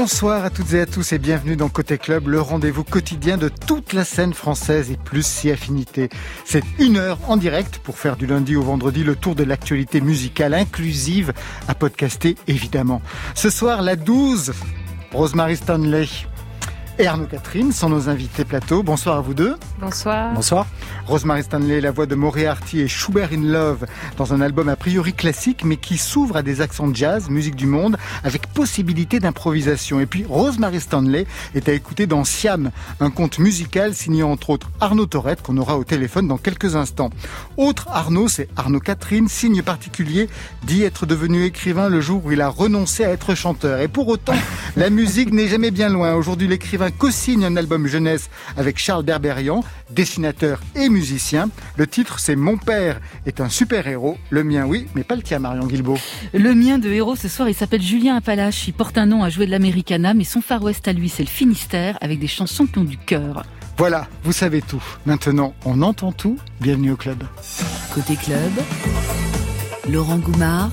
[0.00, 3.48] Bonsoir à toutes et à tous et bienvenue dans Côté Club, le rendez-vous quotidien de
[3.48, 6.08] toute la scène française et plus si affinité.
[6.44, 10.00] C'est une heure en direct pour faire du lundi au vendredi le tour de l'actualité
[10.00, 11.32] musicale inclusive
[11.66, 13.02] à podcaster évidemment.
[13.34, 14.52] Ce soir, la 12,
[15.12, 16.06] Rosemary Stanley
[16.98, 18.82] et Arnaud Catherine sont nos invités plateau.
[18.82, 19.54] Bonsoir à vous deux.
[19.80, 20.34] Bonsoir.
[20.34, 20.66] Bonsoir.
[21.06, 23.86] Rosemary Stanley, la voix de Moriarty et Schubert in Love
[24.16, 27.54] dans un album a priori classique mais qui s'ouvre à des accents de jazz, musique
[27.54, 30.00] du monde, avec possibilité d'improvisation.
[30.00, 34.70] Et puis Rosemary Stanley est à écouter dans Siam, un conte musical signé entre autres
[34.80, 37.10] Arnaud Torette qu'on aura au téléphone dans quelques instants.
[37.56, 40.28] Autre Arnaud, c'est Arnaud Catherine, signe particulier
[40.64, 43.80] dit être devenu écrivain le jour où il a renoncé à être chanteur.
[43.80, 44.34] Et pour autant,
[44.76, 46.14] la musique n'est jamais bien loin.
[46.14, 51.50] Aujourd'hui, l'écrivain co-signe un album jeunesse avec Charles Berberian, dessinateur et musicien.
[51.76, 54.18] Le titre, c'est Mon père est un super-héros.
[54.30, 55.98] Le mien, oui, mais pas le tien, Marion Guilbault.
[56.32, 58.68] Le mien de héros ce soir, il s'appelle Julien Appalache.
[58.68, 61.22] Il porte un nom à jouer de l'Americana, mais son Far West à lui, c'est
[61.22, 63.44] le Finistère, avec des chansons qui ont du cœur.
[63.76, 64.82] Voilà, vous savez tout.
[65.06, 66.36] Maintenant, on entend tout.
[66.60, 67.22] Bienvenue au club.
[67.94, 68.50] Côté club,
[69.88, 70.70] Laurent Goumard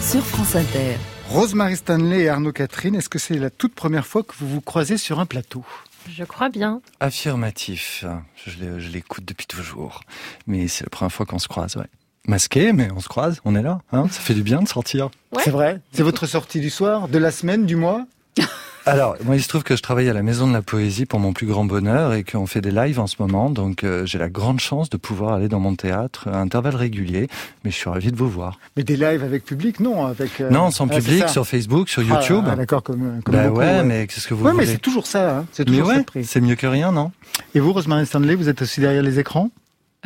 [0.00, 0.96] sur France Inter.
[1.30, 4.60] Rosemary Stanley et Arnaud Catherine, est-ce que c'est la toute première fois que vous vous
[4.62, 5.62] croisez sur un plateau
[6.08, 6.80] Je crois bien.
[7.00, 8.04] Affirmatif.
[8.46, 10.00] Je l'écoute depuis toujours.
[10.46, 11.86] Mais c'est la première fois qu'on se croise, ouais.
[12.26, 13.80] Masqué, mais on se croise, on est là.
[13.92, 15.10] Hein Ça fait du bien de sortir.
[15.42, 18.06] C'est vrai C'est votre sortie du soir, de la semaine, du mois
[18.88, 21.20] alors, moi, il se trouve que je travaille à la Maison de la Poésie pour
[21.20, 23.50] mon plus grand bonheur et qu'on fait des lives en ce moment.
[23.50, 27.28] Donc, euh, j'ai la grande chance de pouvoir aller dans mon théâtre à intervalles réguliers.
[27.64, 28.58] Mais je suis ravi de vous voir.
[28.76, 32.14] Mais des lives avec public, non avec euh, Non, sans public, sur Facebook, sur ah,
[32.14, 32.44] YouTube.
[32.48, 35.38] Ah, d'accord, comme, comme bah ouais, mais qu'est-ce que vous ouais, mais c'est toujours ça.
[35.38, 35.46] Hein.
[35.52, 37.12] C'est toujours ouais, C'est mieux que rien, non?
[37.54, 39.50] Et vous, Rosemary Stanley, vous êtes aussi derrière les écrans?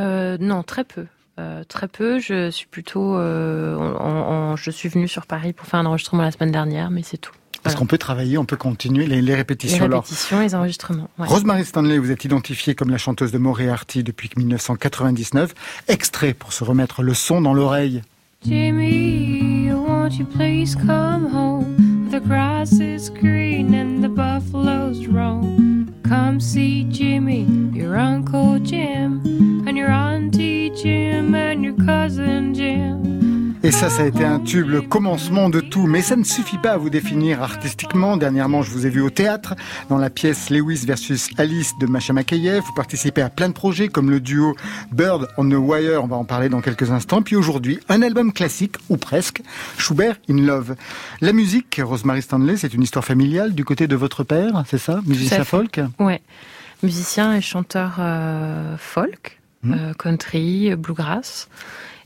[0.01, 1.07] Euh, Non, très peu.
[1.39, 2.19] Euh, très peu.
[2.19, 6.31] Je suis plutôt, euh, en, je suis venue sur Paris pour faire un enregistrement la
[6.31, 7.33] semaine dernière, mais c'est tout.
[7.63, 9.87] Parce qu'on peut travailler, on peut continuer les, les répétitions.
[9.87, 11.09] Les répétitions, les enregistrements.
[11.19, 11.29] Ouais.
[11.29, 15.55] Rosemary Stanley, vous êtes identifiée comme la chanteuse de Moriarty depuis 1999.
[15.89, 18.03] Extrait pour se remettre le son dans l'oreille.
[18.45, 22.09] Jimmy, won't you please come home?
[22.11, 25.87] The grass is green and the buffaloes roam.
[26.03, 29.23] Come see Jimmy, your Uncle Jim,
[29.67, 33.22] and your Auntie Jim, and your cousin Jim.
[33.65, 35.87] Et ça, ça a été un tube, le commencement de tout.
[35.87, 38.17] Mais ça ne suffit pas à vous définir artistiquement.
[38.17, 39.55] Dernièrement, je vous ai vu au théâtre,
[39.89, 42.65] dans la pièce Lewis versus Alice de Macha Makayev.
[42.67, 44.57] Vous participez à plein de projets, comme le duo
[44.91, 47.23] Bird on the Wire, on va en parler dans quelques instants.
[47.23, 49.43] Puis aujourd'hui, un album classique, ou presque,
[49.79, 50.75] Schubert in Love.
[51.21, 55.01] La musique, Rosemary Stanley, c'est une histoire familiale du côté de votre père, c'est ça?
[55.07, 55.81] Musicien folk?
[56.01, 56.21] Ouais.
[56.83, 59.73] Musicien et chanteur euh, folk, hmm.
[59.73, 61.49] euh, country, bluegrass.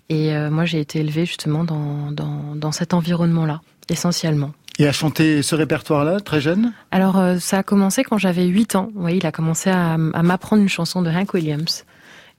[0.09, 4.53] Et euh, moi, j'ai été élevée justement dans, dans, dans cet environnement-là, essentiellement.
[4.79, 6.73] Et à chanter ce répertoire-là, très jeune?
[6.91, 8.91] Alors, euh, ça a commencé quand j'avais 8 ans.
[9.09, 11.85] Il a commencé à, à m'apprendre une chanson de Hank Williams.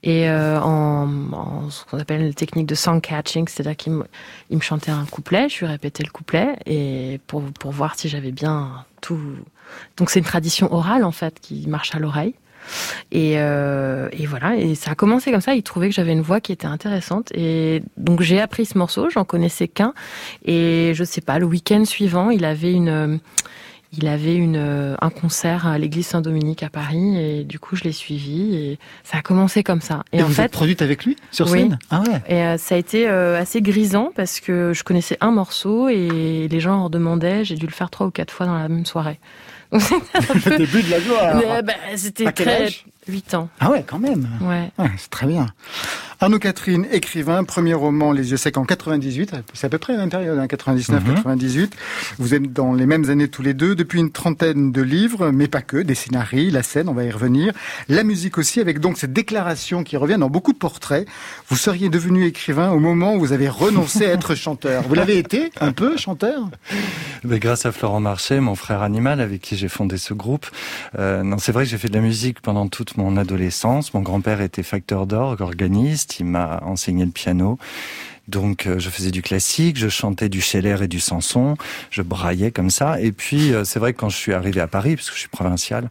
[0.04, 4.04] Et euh, en, en, ce qu'on appelle une technique de song catching, c'est-à-dire qu'il me,
[4.48, 8.08] il me chantait un couplet, je lui répétais le couplet, et pour, pour voir si
[8.08, 9.18] j'avais bien tout...
[9.96, 12.34] Donc c'est une tradition orale, en fait, qui marche à l'oreille.
[13.10, 15.54] Et, euh, et, voilà, et ça a commencé comme ça.
[15.54, 17.30] Il trouvait que j'avais une voix qui était intéressante.
[17.34, 19.94] Et donc j'ai appris ce morceau, j'en connaissais qu'un.
[20.44, 23.20] Et je sais pas, le week-end suivant, il avait une,
[23.96, 27.16] il avait une, un concert à l'église Saint-Dominique à Paris.
[27.16, 28.54] Et du coup, je l'ai suivi.
[28.54, 30.04] Et ça a commencé comme ça.
[30.12, 31.78] Et, en vous fait, êtes produite avec lui sur scène?
[31.90, 32.20] Ah ouais.
[32.28, 36.48] Et euh, ça a été euh, assez grisant parce que je connaissais un morceau et
[36.50, 37.44] les gens en demandaient.
[37.44, 39.18] J'ai dû le faire trois ou quatre fois dans la même soirée.
[39.72, 41.62] Le début de la gloire.
[41.62, 42.68] Bah, c'était très
[43.06, 43.48] 8 ans.
[43.60, 44.28] Ah ouais, quand même.
[44.40, 44.70] Ouais.
[44.78, 45.46] ouais c'est très bien.
[46.20, 50.00] Arnaud Catherine, écrivain, premier roman Les yeux secs en 98, c'est à peu près la
[50.00, 51.60] même période, hein, 99-98.
[51.60, 51.68] Mhm.
[52.18, 55.46] Vous êtes dans les mêmes années tous les deux, depuis une trentaine de livres, mais
[55.46, 57.52] pas que, des scénarios, la scène, on va y revenir,
[57.88, 61.06] la musique aussi, avec donc cette déclaration qui revient dans beaucoup de portraits.
[61.46, 64.82] Vous seriez devenu écrivain au moment où vous avez renoncé à être chanteur.
[64.88, 66.50] Vous l'avez été, un peu, chanteur?
[67.22, 70.46] Mais Grâce à Florent Marché, mon frère animal, avec qui j'ai fondé ce groupe.
[70.98, 73.94] Euh, non, c'est vrai que j'ai fait de la musique pendant toute mon adolescence.
[73.94, 77.58] Mon grand-père était facteur d'orgue, organiste il m'a enseigné le piano.
[78.28, 81.56] Donc euh, je faisais du classique, je chantais du Scheller et du Sanson,
[81.90, 83.00] je braillais comme ça.
[83.00, 85.20] Et puis euh, c'est vrai que quand je suis arrivé à Paris, parce que je
[85.20, 85.88] suis provincial,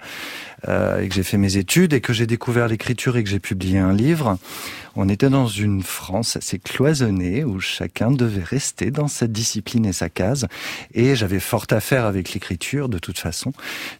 [0.68, 3.40] euh, et que j'ai fait mes études et que j'ai découvert l'écriture et que j'ai
[3.40, 4.38] publié un livre,
[4.96, 9.94] on était dans une France assez cloisonnée où chacun devait rester dans sa discipline et
[9.94, 10.48] sa case.
[10.94, 13.52] Et j'avais fort à faire avec l'écriture de toute façon.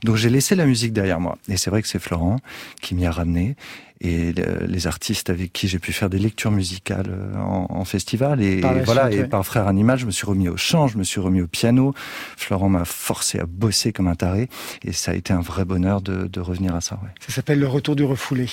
[0.04, 1.38] Donc j'ai laissé la musique derrière moi.
[1.50, 2.38] Et c'est vrai que c'est Florent
[2.81, 3.56] qui m'y a ramené
[4.02, 4.34] et
[4.68, 8.42] les artistes avec qui j'ai pu faire des lectures musicales euh, en, festival festival.
[8.42, 11.20] Et, voilà, et par Frère Animal, je me suis remis au chant, je me suis
[11.20, 11.94] remis au piano.
[12.36, 14.50] Florent m'a forcé à bosser comme un taré.
[14.84, 17.00] Et ça a été un vrai bonheur de, de revenir à ça.
[17.04, 17.10] Ouais.
[17.26, 18.48] Ça s'appelle le retour du refoulé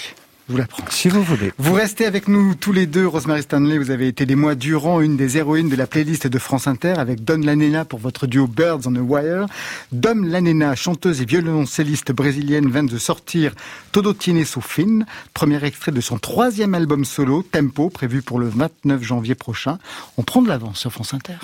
[0.48, 0.84] vous l'apprends.
[0.90, 1.52] Si vous voulez.
[1.58, 3.78] Vous restez avec nous tous les deux, Rosemary Stanley.
[3.78, 6.94] Vous avez été des mois durant une des héroïnes de la playlist de France Inter
[6.98, 9.46] avec Don Lanena pour votre duo Birds on a Wire.
[9.92, 13.52] Dom Lanena, chanteuse et violoncelliste brésilienne, vient de sortir
[13.92, 18.48] Todo Tiene su fin, premier extrait de son troisième album solo, Tempo, prévu pour le
[18.48, 19.78] 29 janvier prochain.
[20.16, 21.38] On prend de l'avance sur France Inter.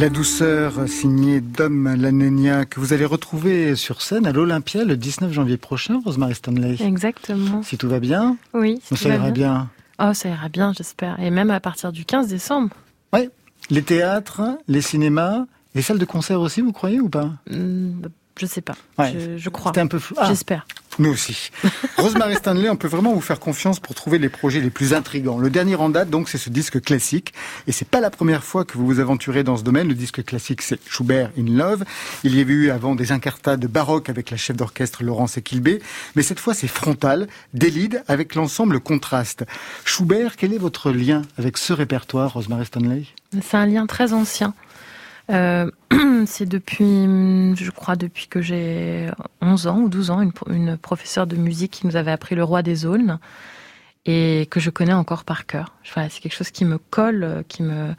[0.00, 5.30] La douceur signée Dom Lanenia que vous allez retrouver sur scène à l'Olympia le 19
[5.30, 6.76] janvier prochain, Rosemary Stanley.
[6.80, 7.62] Exactement.
[7.62, 8.80] Si tout va bien Oui.
[8.82, 9.68] ça ira bien.
[10.02, 11.20] Oh, ça ira bien, j'espère.
[11.20, 12.74] Et même à partir du 15 décembre.
[13.12, 13.28] Oui.
[13.68, 15.44] Les théâtres, les cinémas,
[15.74, 17.32] les salles de concert aussi, vous croyez ou pas?
[17.50, 18.00] Hmm,
[18.38, 18.76] Je sais pas.
[19.36, 19.72] Je, crois.
[19.72, 20.16] C'était un peu flou.
[20.18, 20.28] Ah.
[20.28, 20.66] J'espère.
[21.00, 21.50] Nous aussi.
[21.96, 25.38] Rosemary Stanley, on peut vraiment vous faire confiance pour trouver les projets les plus intrigants.
[25.38, 27.32] Le dernier en date, donc, c'est ce disque classique.
[27.66, 29.88] Et c'est pas la première fois que vous vous aventurez dans ce domaine.
[29.88, 31.84] Le disque classique, c'est Schubert in Love.
[32.22, 35.80] Il y avait eu avant des incartades baroques avec la chef d'orchestre Laurence Equilbé.
[36.16, 39.46] Mais cette fois, c'est frontal, délide avec l'ensemble contraste.
[39.86, 43.04] Schubert, quel est votre lien avec ce répertoire, Rosemary Stanley?
[43.40, 44.52] C'est un lien très ancien.
[45.30, 45.70] Euh,
[46.26, 47.04] c'est depuis,
[47.56, 49.10] je crois, depuis que j'ai
[49.40, 52.62] 11 ans ou 12 ans, une, professeure de musique qui nous avait appris le roi
[52.62, 53.18] des aulnes
[54.06, 55.74] et que je connais encore par cœur.
[55.86, 57.94] Enfin, c'est quelque chose qui me colle, qui me,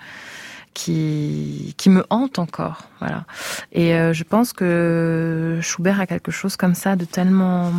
[0.74, 2.84] qui me hante encore.
[3.00, 3.26] Voilà.
[3.72, 7.72] Et euh, je pense que Schubert a quelque chose comme ça de tellement,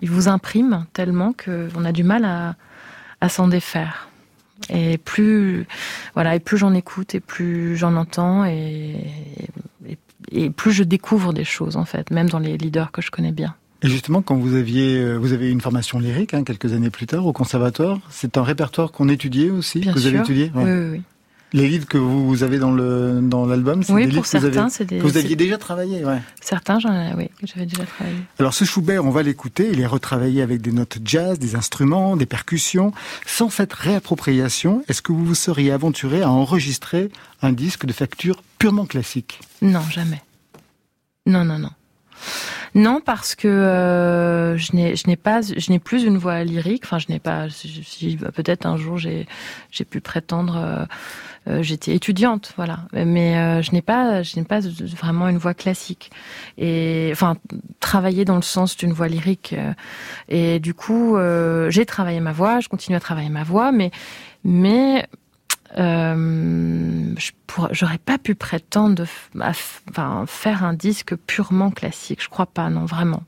[0.00, 2.56] il vous imprime tellement qu'on a du mal à,
[3.20, 4.08] à s'en défaire.
[4.70, 5.66] Et plus,
[6.14, 8.96] voilà, et plus j'en écoute, et plus j'en entends, et,
[10.30, 13.32] et, plus je découvre des choses en fait, même dans les leaders que je connais
[13.32, 13.54] bien.
[13.84, 17.06] Et justement, quand vous aviez, euh, vous avez une formation lyrique hein, quelques années plus
[17.06, 20.52] tard au conservatoire, c'est un répertoire qu'on étudiait aussi, bien que vous avez étudié.
[20.54, 21.02] Oui, oui, oui.
[21.54, 24.84] Les livres que vous avez dans le dans l'album, c'est des livres que, vous, c'est
[24.84, 26.20] des, que vous aviez déjà travaillé, ouais.
[26.40, 28.16] Certains, j'en oui, que j'avais déjà travaillé.
[28.38, 29.68] Alors ce Schubert, on va l'écouter.
[29.70, 32.92] Il est retravaillé avec des notes jazz, des instruments, des percussions.
[33.26, 37.10] Sans cette réappropriation, est-ce que vous vous seriez aventuré à enregistrer
[37.42, 39.40] un disque de facture purement classique?
[39.60, 40.22] Non, jamais.
[41.26, 41.70] Non, non, non.
[42.74, 46.82] Non, parce que euh, je n'ai pas je n'ai plus une voix lyrique.
[46.84, 47.48] Enfin, je n'ai pas.
[47.50, 49.26] Si, peut-être un jour j'ai
[49.70, 50.56] j'ai pu prétendre.
[50.56, 50.84] Euh,
[51.48, 52.80] euh, j'étais étudiante, voilà.
[52.92, 56.10] Mais je n'ai pas je n'ai pas vraiment une voix classique.
[56.56, 57.36] Et enfin,
[57.80, 59.54] travailler dans le sens d'une voix lyrique.
[60.28, 61.16] et du coup,
[61.68, 62.60] j'ai travaillé ma voix.
[62.60, 63.90] Je continue à travailler ma voix, mais
[64.44, 65.06] mais
[65.78, 67.14] euh,
[67.70, 69.04] j'aurais pas pu prétendre
[69.40, 72.22] enfin, faire un disque purement classique.
[72.22, 73.22] Je crois pas, non, vraiment,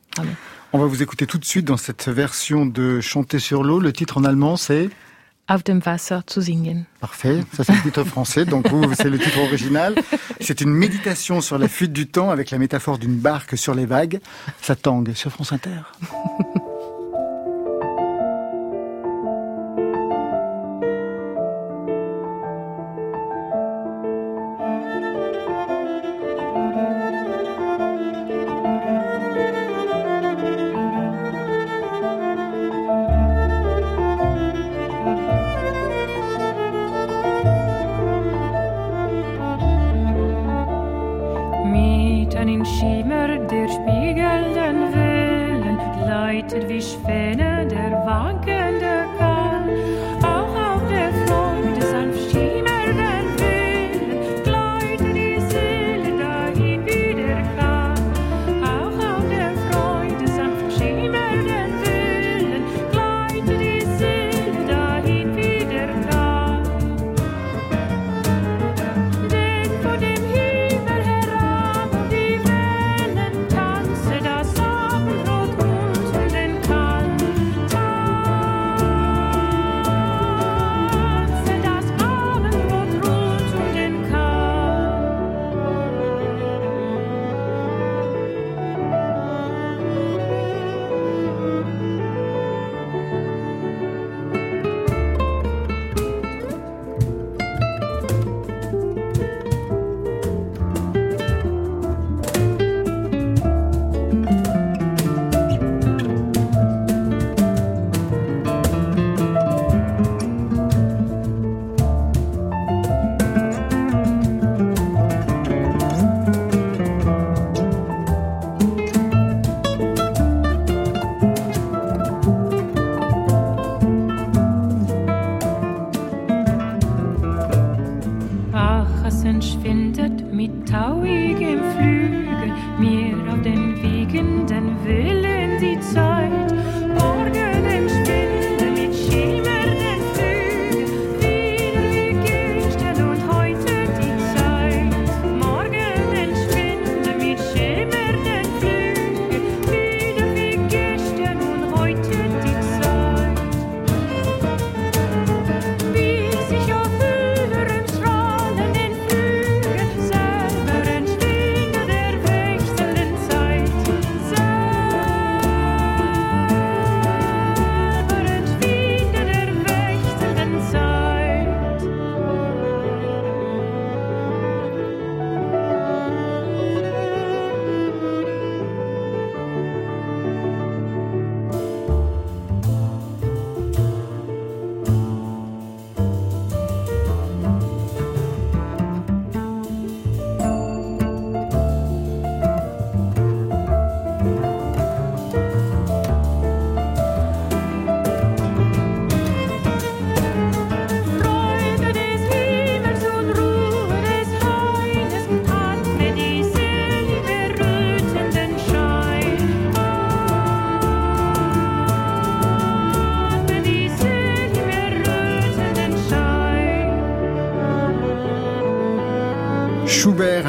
[0.73, 3.81] On va vous écouter tout de suite dans cette version de Chanter sur l'eau.
[3.81, 4.91] Le titre en allemand, c'est
[5.47, 6.87] Auf dem Wasser zu singen.
[7.01, 9.95] Parfait, ça c'est le titre français, donc vous, c'est le titre original.
[10.41, 13.85] C'est une méditation sur la fuite du temps avec la métaphore d'une barque sur les
[13.85, 14.21] vagues.
[14.63, 15.83] Ça tangue sur France Inter.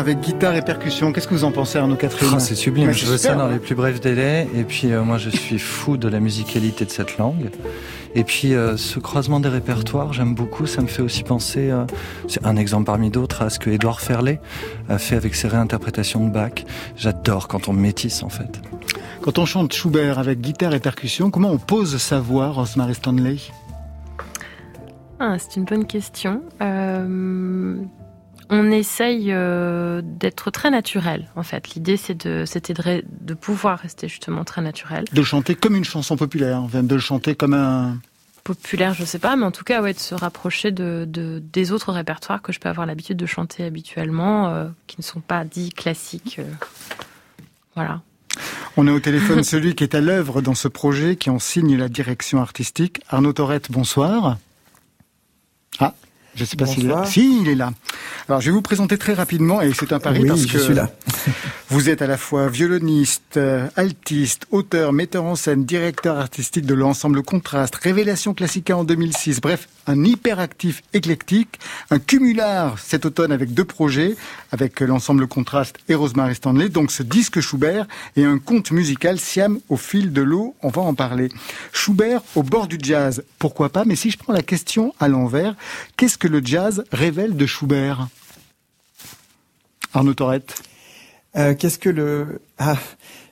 [0.05, 1.12] Avec guitare et percussion.
[1.12, 2.91] Qu'est-ce que vous en pensez, Arnaud Catherine oh, C'est sublime.
[2.91, 4.47] je veux ça dans les plus brefs délais.
[4.55, 7.50] Et puis, euh, moi, je suis fou de la musicalité de cette langue.
[8.13, 10.67] Et puis, euh, ce croisement des répertoires, j'aime beaucoup.
[10.67, 11.85] Ça me fait aussi penser, euh,
[12.27, 14.39] c'est un exemple parmi d'autres, à ce que Édouard Ferlet
[14.89, 16.63] a fait avec ses réinterprétations de Bach.
[16.95, 18.62] J'adore quand on métisse, en fait.
[19.21, 23.38] Quand on chante Schubert avec guitare et percussion, comment on pose sa voix, Rosemary Stanley?
[25.19, 26.43] Ah, C'est une bonne question
[28.49, 31.73] on essaye euh, d'être très naturel, en fait.
[31.73, 35.05] L'idée, c'est de, c'était de, pouvoir rester justement très naturel.
[35.11, 37.97] De chanter comme une chanson populaire, de le chanter comme un...
[38.43, 41.07] Populaire, je sais pas, mais en tout cas, ouais, de se rapprocher de,
[41.51, 45.21] des autres répertoires que je peux avoir l'habitude de chanter habituellement, euh, qui ne sont
[45.21, 46.37] pas dits classiques.
[46.37, 46.43] Euh,
[47.73, 48.01] voilà.
[48.77, 51.75] On a au téléphone celui qui est à l'œuvre dans ce projet, qui en signe
[51.75, 53.01] la direction artistique.
[53.09, 54.37] Arnaud Torette, bonsoir.
[56.35, 57.05] Je ne sais pas s'il est là.
[57.05, 57.71] Si, il est là.
[58.27, 60.89] Alors, je vais vous présenter très rapidement, et c'est un pari parce que suis là.
[61.69, 66.73] vous êtes à la fois violoniste, euh, altiste, auteur, metteur en scène, directeur artistique de
[66.73, 69.41] l'ensemble Contraste, Révélation Classica en 2006.
[69.41, 74.15] Bref, un hyperactif éclectique, un cumulard cet automne avec deux projets,
[74.51, 76.69] avec l'ensemble Contraste et Rosemary Stanley.
[76.69, 80.55] Donc, ce disque Schubert et un conte musical Siam au fil de l'eau.
[80.61, 81.29] On va en parler.
[81.71, 83.23] Schubert au bord du jazz.
[83.39, 83.85] Pourquoi pas?
[83.85, 85.55] Mais si je prends la question à l'envers,
[85.97, 88.08] qu'est-ce que le jazz révèle de Schubert?
[89.94, 90.62] Arnaud Torette.
[91.36, 92.77] Euh, Qu'est-ce que le ah,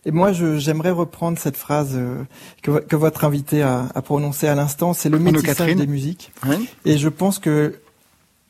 [0.05, 2.23] et moi j'aimerais reprendre cette phrase euh,
[2.61, 6.31] que, que, votre invité a, a prononcée à l'instant, c'est le métissage des musiques.
[6.45, 6.67] Oui.
[6.85, 7.79] Et je pense que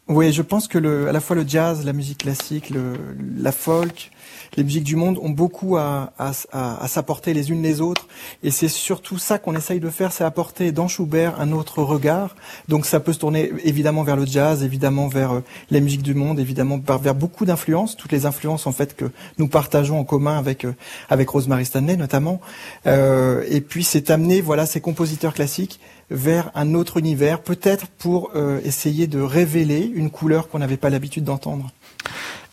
[0.08, 2.94] oui, je pense que le, à la fois le jazz, la musique classique, le,
[3.38, 4.12] la folk,
[4.55, 8.07] les musiques du monde ont beaucoup à, à, à, s'apporter les unes les autres.
[8.43, 12.36] Et c'est surtout ça qu'on essaye de faire, c'est apporter dans Schubert un autre regard.
[12.67, 16.13] Donc ça peut se tourner évidemment vers le jazz, évidemment vers euh, les musiques du
[16.13, 19.05] monde, évidemment vers beaucoup d'influences, toutes les influences en fait que
[19.38, 20.75] nous partageons en commun avec euh,
[21.10, 22.41] avec Rosemary Stanley notamment.
[22.88, 25.79] Euh, et puis c'est amener voilà ces compositeurs classiques
[26.10, 30.89] vers un autre univers, peut-être pour euh, essayer de révéler une couleur qu'on n'avait pas
[30.89, 31.72] l'habitude d'entendre.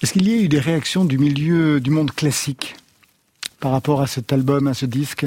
[0.03, 2.77] Est-ce qu'il y a eu des réactions du milieu du monde classique
[3.61, 5.27] par rapport à cet album, à ce disque?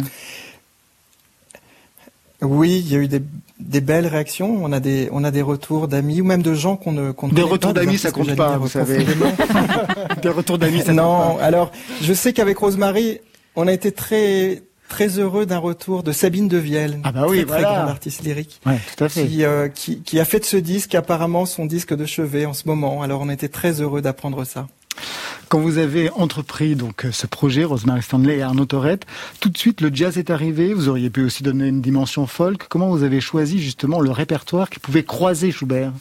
[2.41, 3.21] Oui, il y a eu des,
[3.59, 4.63] des, belles réactions.
[4.63, 7.29] On a des, on a des retours d'amis ou même de gens qu'on ne qu'on
[7.29, 9.05] Des retours d'amis, ça compte pas, vous savez.
[10.21, 11.43] des retours d'amis, ça non, compte pas.
[11.45, 13.19] alors je sais qu'avec Rosemary,
[13.55, 14.63] on a été très
[14.93, 17.63] très heureux d'un retour de Sabine Devielle, ah bah oui, très, voilà.
[17.63, 19.25] très grande artiste lyrique, ouais, tout à fait.
[19.25, 22.53] Qui, euh, qui, qui a fait de ce disque apparemment son disque de chevet en
[22.53, 23.01] ce moment.
[23.01, 24.67] Alors on était très heureux d'apprendre ça.
[25.50, 29.07] Quand vous avez entrepris donc ce projet, Rosemary Stanley et Arnaud Torette,
[29.39, 30.75] tout de suite le jazz est arrivé.
[30.75, 32.67] Vous auriez pu aussi donner une dimension folk.
[32.69, 35.91] Comment vous avez choisi justement le répertoire qui pouvait croiser Schubert?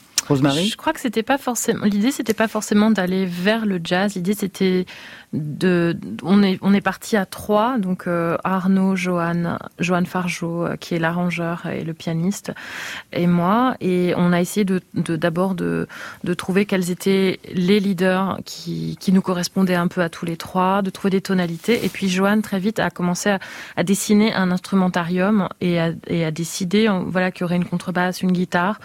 [0.65, 4.15] Je crois que c'était pas forcément l'idée, c'était pas forcément d'aller vers le jazz.
[4.15, 4.87] L'idée, c'était
[5.33, 10.77] de, on est on est parti à trois, donc euh, Arnaud, Johan, Johan Fargeau, euh,
[10.77, 12.53] qui est l'arrangeur et le pianiste,
[13.13, 15.89] et moi, et on a essayé d'abord de, de,
[16.25, 20.37] de trouver quels étaient les leaders qui qui nous correspondaient un peu à tous les
[20.37, 23.39] trois, de trouver des tonalités, et puis Johan très vite a commencé à,
[23.77, 28.23] à dessiner un instrumentarium et à, et à décider, voilà, qu'il y aurait une contrebasse,
[28.23, 28.79] une guitare.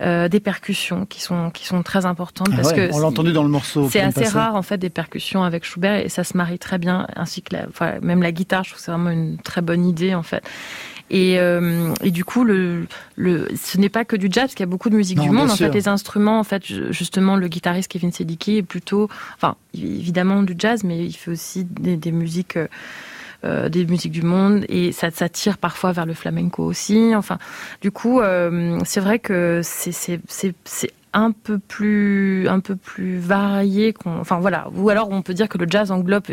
[0.00, 3.06] Euh, des percussions qui sont qui sont très importantes ah parce ouais, que on l'a
[3.06, 3.88] entendu dans le morceau.
[3.88, 4.36] C'est assez passé.
[4.36, 7.54] rare en fait des percussions avec Schubert et ça se marie très bien ainsi que
[7.54, 8.64] la, enfin, même la guitare.
[8.64, 10.42] Je trouve que c'est vraiment une très bonne idée en fait.
[11.10, 14.64] Et, euh, et du coup, le, le, ce n'est pas que du jazz, parce qu'il
[14.64, 15.50] y a beaucoup de musique non, du monde.
[15.50, 15.66] En sûr.
[15.66, 20.54] fait, les instruments, en fait, justement, le guitariste Kevin Sedicki est plutôt, enfin, évidemment du
[20.58, 22.58] jazz, mais il fait aussi des, des musiques.
[23.44, 27.14] Euh, des musiques du monde et ça, ça tire parfois vers le flamenco aussi.
[27.14, 27.36] Enfin,
[27.82, 30.20] du coup, euh, c'est vrai que c'est
[31.14, 34.68] un peu plus un peu plus varié qu'on enfin voilà.
[34.74, 36.24] Ou alors on peut dire que le jazz englobe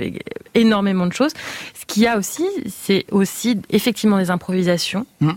[0.54, 1.32] énormément de choses.
[1.80, 5.06] Ce qu'il y a aussi c'est aussi effectivement des improvisations.
[5.22, 5.32] Mmh.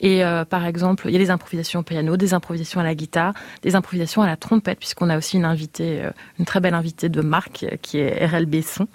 [0.00, 2.94] et euh, par exemple il y a des improvisations au piano des improvisations à la
[2.94, 6.74] guitare des improvisations à la trompette puisqu'on a aussi une invitée euh, une très belle
[6.74, 8.86] invitée de Marc qui est RL Besson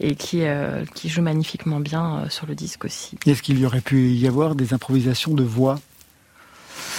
[0.00, 3.16] et qui euh, qui joue magnifiquement bien euh, sur le disque aussi.
[3.26, 5.78] Est-ce qu'il y aurait pu y avoir des improvisations de voix?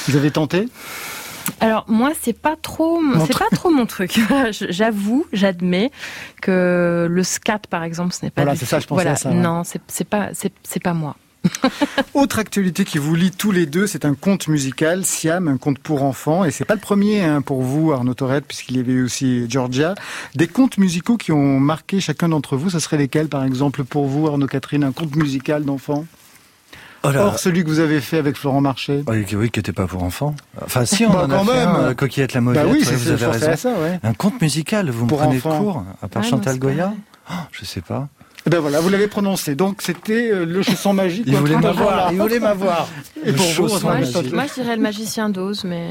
[0.08, 0.68] Vous avez tenté?
[1.60, 4.20] Alors moi c'est pas trop c'est pas trop mon truc.
[4.52, 5.92] J'avoue, j'admets
[6.42, 9.16] que le scat par exemple ce n'est pas voilà, c'est ça je pensais voilà, à
[9.16, 9.30] ça.
[9.30, 9.36] Ouais.
[9.36, 11.16] Non, c'est pas c'est pas moi.
[12.14, 15.80] Autre actualité qui vous lie tous les deux, c'est un conte musical, Siam, un conte
[15.80, 19.02] pour enfants, et c'est pas le premier hein, pour vous, Arnaud Torette, puisqu'il y avait
[19.02, 19.96] aussi Georgia.
[20.36, 24.06] Des contes musicaux qui ont marqué chacun d'entre vous, ce serait lesquels, par exemple, pour
[24.06, 26.06] vous, Arnaud Catherine, un conte musical d'enfants?
[27.06, 27.10] Oh.
[27.18, 29.04] Or celui que vous avez fait avec Florent Marché.
[29.08, 30.36] Oui, oui qui n'était pas pour enfants.
[30.64, 31.70] Enfin, si on bah, en quand a fait même.
[31.70, 33.56] un, euh, Coquillette la Mauvette, bah oui, ouais, vous avez raison.
[33.58, 34.00] Ça, ouais.
[34.04, 35.60] Un conte musical, vous pour me prenez enfants.
[35.60, 36.94] de cours, à part ah, Chantal non, Goya
[37.30, 38.08] oh, Je sais pas.
[38.46, 39.56] Eh ben voilà, vous l'avez prononcé.
[39.56, 41.26] Donc c'était euh, le chausson magique.
[41.28, 42.14] Il voulait m'avoir.
[42.14, 42.88] Il voulait m'avoir.
[43.26, 45.90] Et pour vous, moi, je, moi, je dirais le magicien d'Oz, mais.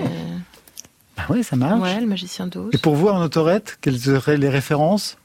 [1.17, 1.83] Bah oui, ça marche.
[1.83, 2.71] Ouais, le magicien d'Oz.
[2.73, 5.19] Et pour vous, Arnaud Torette, quelles seraient les références?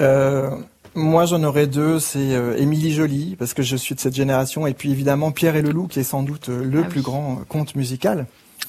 [0.00, 0.50] Euh,
[0.94, 1.98] Moi, j'en aurais deux.
[1.98, 5.56] C'est euh, Émilie Joly, parce que je suis de cette génération, et puis évidemment Pierre
[5.56, 7.04] et le Loup, qui est sans doute euh, le ah plus oui.
[7.04, 8.26] grand conte musical.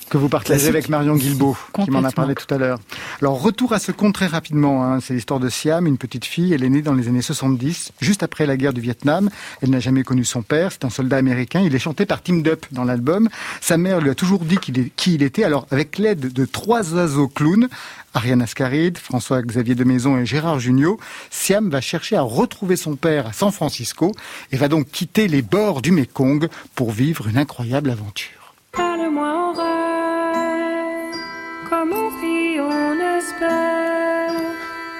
[0.09, 2.79] Que vous partagez avec Marion Guilbault, qui m'en a parlé tout à l'heure.
[3.21, 4.83] Alors, retour à ce conte très rapidement.
[4.83, 4.99] Hein.
[5.01, 6.53] C'est l'histoire de Siam, une petite fille.
[6.53, 9.29] Elle est née dans les années 70, juste après la guerre du Vietnam.
[9.61, 10.71] Elle n'a jamais connu son père.
[10.71, 11.61] C'est un soldat américain.
[11.61, 13.29] Il est chanté par Tim Dup dans l'album.
[13.61, 15.43] Sa mère lui a toujours dit qui il était.
[15.43, 17.67] Alors, avec l'aide de trois oiseaux clowns,
[18.13, 23.27] Ariane Ascaride, François-Xavier de Maison et Gérard Jugnot, Siam va chercher à retrouver son père
[23.27, 24.11] à San Francisco
[24.51, 28.55] et va donc quitter les bords du Mekong pour vivre une incroyable aventure.
[28.71, 29.78] Parle-moi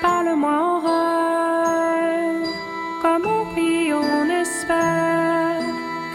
[0.02, 2.48] Parle-moi en rêve,
[3.02, 5.60] comme on vit, on espère.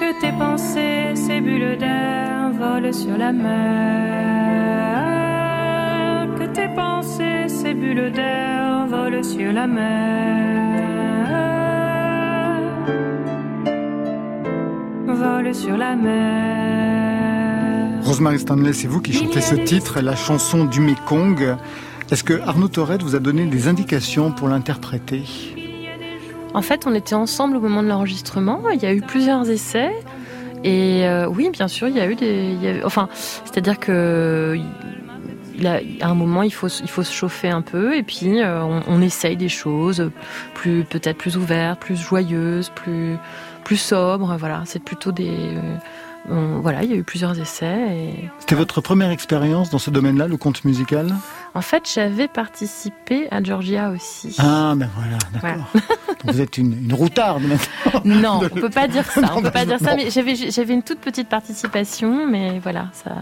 [0.01, 3.51] Que tes pensées, ces bulles d'air, volent sur la mer.
[6.39, 9.85] Que tes pensées, ces bulles d'air, volent sur la mer.
[15.07, 16.15] Volent sur la mer.
[18.03, 21.57] Rosemary Stanley, c'est vous qui chantez ce titre, la chanson du Mekong.
[22.15, 25.25] Est-ce que Arnaud Torret vous a donné des indications pour l'interpréter
[26.55, 28.71] En fait, on était ensemble au moment de l'enregistrement.
[28.73, 29.91] Il y a eu plusieurs essais.
[30.63, 32.83] Et euh, oui, bien sûr, il y a eu des.
[32.85, 33.09] enfin,
[33.45, 34.57] c'est-à-dire que.
[35.65, 39.03] à un moment, il faut, il faut se chauffer un peu et puis euh, on,
[39.03, 40.09] essaye des choses
[40.55, 43.17] plus peut-être plus ouvertes, plus joyeuses, plus
[43.65, 44.37] plus sobres.
[44.39, 45.59] Voilà, c'est plutôt des
[46.29, 48.15] voilà, il y a eu plusieurs essais.
[48.39, 51.15] C'était votre première expérience dans ce domaine-là, le conte musical?
[51.57, 54.35] En fait, j'avais participé à Georgia aussi.
[54.39, 55.67] Ah, ben voilà, d'accord.
[56.25, 58.41] vous êtes une, une routarde maintenant.
[58.41, 59.33] Non, on peut pas dire ça.
[59.37, 63.13] on peut pas dire ça, mais j'avais une toute petite participation, mais voilà, ça.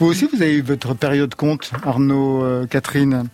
[0.00, 3.24] Vous aussi, vous avez eu votre période conte, Arnaud, euh, Catherine.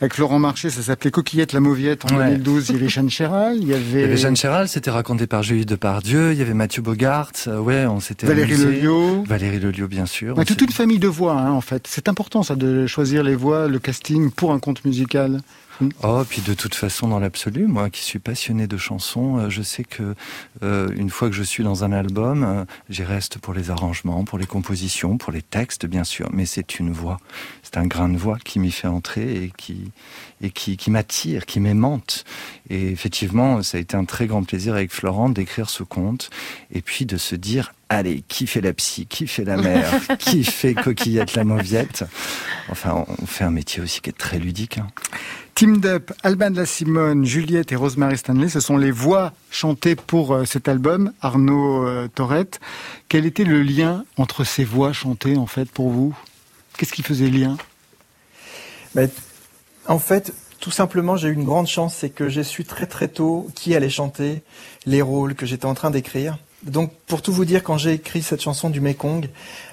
[0.00, 2.70] Avec Florent Marché, ça s'appelait Coquillette la Mauviette en 2012.
[2.70, 3.82] Il y avait Jeanne Chéral, il y avait...
[3.92, 7.32] Il y avait Jeanne Chéral, c'était raconté par Julie Depardieu, il y avait Mathieu Bogart,
[7.46, 9.24] euh, ouais, on s'était Valérie Lelio.
[9.24, 10.34] Valérie Lelio, bien sûr.
[10.44, 11.86] toute une famille de voix, hein, en fait.
[11.88, 15.40] C'est important, ça, de choisir les voix, le casting pour un conte musical.
[16.02, 19.62] Oh, puis de toute façon, dans l'absolu, moi qui suis passionné de chansons, euh, je
[19.62, 20.14] sais que
[20.62, 24.24] euh, une fois que je suis dans un album, euh, j'y reste pour les arrangements,
[24.24, 26.28] pour les compositions, pour les textes, bien sûr.
[26.32, 27.18] Mais c'est une voix,
[27.62, 29.92] c'est un grain de voix qui m'y fait entrer et qui
[30.40, 32.24] et qui, qui m'attire, qui m'aimante.
[32.70, 36.30] Et effectivement, ça a été un très grand plaisir avec Florent d'écrire ce conte
[36.72, 40.44] et puis de se dire allez, qui fait la psy, qui fait la mère, qui
[40.44, 42.04] fait coquillette la mauviette?
[42.70, 44.78] Enfin, on fait un métier aussi qui est très ludique.
[44.78, 44.88] Hein.
[45.58, 49.96] Team Dup, Alban de la Simone, Juliette et Rosemary Stanley, ce sont les voix chantées
[49.96, 52.60] pour euh, cet album, Arnaud euh, Torette.
[53.08, 56.16] Quel était le lien entre ces voix chantées, en fait, pour vous?
[56.76, 57.56] Qu'est-ce qui faisait lien?
[58.94, 59.10] Ben,
[59.88, 63.08] En fait, tout simplement, j'ai eu une grande chance, c'est que j'ai su très très
[63.08, 64.42] tôt qui allait chanter,
[64.86, 66.38] les rôles que j'étais en train d'écrire.
[66.62, 69.28] Donc, pour tout vous dire, quand j'ai écrit cette chanson du Mekong,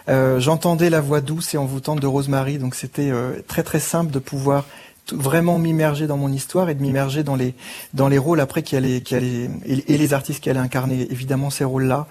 [0.10, 2.58] euh, j'entendais la voix douce et envoûtante de Rosemary.
[2.58, 3.12] Donc, c'était
[3.48, 4.66] très très simple de pouvoir
[5.12, 7.54] vraiment m'immerger dans mon histoire et de m'immerger dans les
[7.94, 9.50] dans les rôles après qui allaient qui et,
[9.88, 12.08] les artistes qui allaient incarner évidemment ces rôles-là.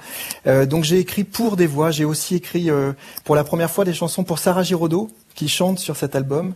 [0.46, 2.92] Euh, donc j'ai écrit pour des voix, j'ai aussi écrit euh,
[3.24, 6.54] pour la première fois des chansons pour Sarah Giraudot qui chante sur cet album.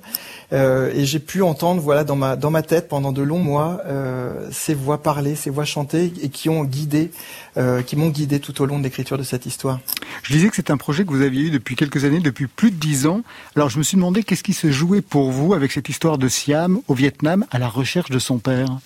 [0.53, 3.81] Euh, et j'ai pu entendre, voilà, dans ma dans ma tête pendant de longs mois,
[3.87, 7.11] euh, ces voix parler, ces voix chanter, et qui ont guidé,
[7.57, 9.81] euh, qui m'ont guidé tout au long de l'écriture de cette histoire.
[10.23, 12.71] Je disais que c'est un projet que vous aviez eu depuis quelques années, depuis plus
[12.71, 13.23] de dix ans.
[13.57, 16.29] Alors je me suis demandé qu'est-ce qui se jouait pour vous avec cette histoire de
[16.29, 18.79] Siam au Vietnam à la recherche de son père?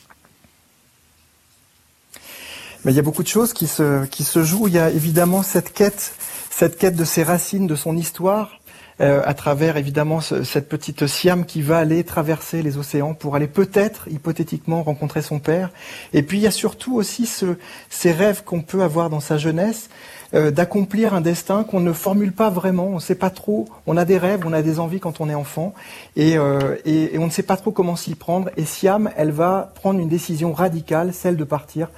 [2.84, 4.66] Mais il y a beaucoup de choses qui se qui se jouent.
[4.66, 6.14] Il y a évidemment cette quête,
[6.50, 8.58] cette quête de ses racines, de son histoire
[9.02, 13.48] euh, à travers évidemment cette petite Siam qui va aller traverser les océans pour aller
[13.48, 15.70] peut-être hypothétiquement rencontrer son père.
[16.12, 17.56] Et puis il y a surtout aussi ce,
[17.90, 19.88] ces rêves qu'on peut avoir dans sa jeunesse
[20.34, 22.86] euh, d'accomplir un destin qu'on ne formule pas vraiment.
[22.86, 23.68] On ne sait pas trop.
[23.86, 25.74] On a des rêves, on a des envies quand on est enfant,
[26.16, 26.76] et, euh,
[27.18, 28.50] on ne sait pas trop comment s'y prendre.
[28.56, 31.88] Et Siam, elle va prendre une décision radicale, celle de partir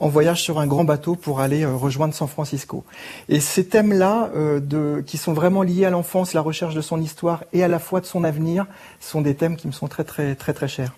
[0.00, 2.84] en voyage sur un grand bateau pour aller euh, rejoindre San Francisco.
[3.28, 7.44] Et ces thèmes-là, de, qui sont vraiment liés à l'enfance, la recherche de son histoire
[7.52, 8.66] et à la fois de son avenir,
[9.00, 10.92] sont des thèmes qui me sont très très très très chers.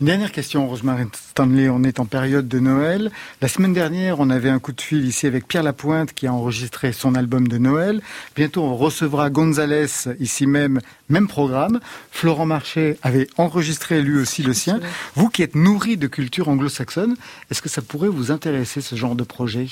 [0.00, 1.68] Une dernière question, Rosemary Stanley.
[1.68, 3.10] On est en période de Noël.
[3.40, 6.32] La semaine dernière, on avait un coup de fil ici avec Pierre Lapointe qui a
[6.32, 8.02] enregistré son album de Noël.
[8.36, 9.86] Bientôt, on recevra Gonzalez
[10.20, 11.80] ici même, même programme.
[12.10, 14.80] Florent Marché avait enregistré lui aussi le sien.
[15.14, 17.16] Vous qui êtes nourri de culture anglo-saxonne,
[17.50, 19.68] est-ce que ça pourrait vous intéresser ce genre de projet?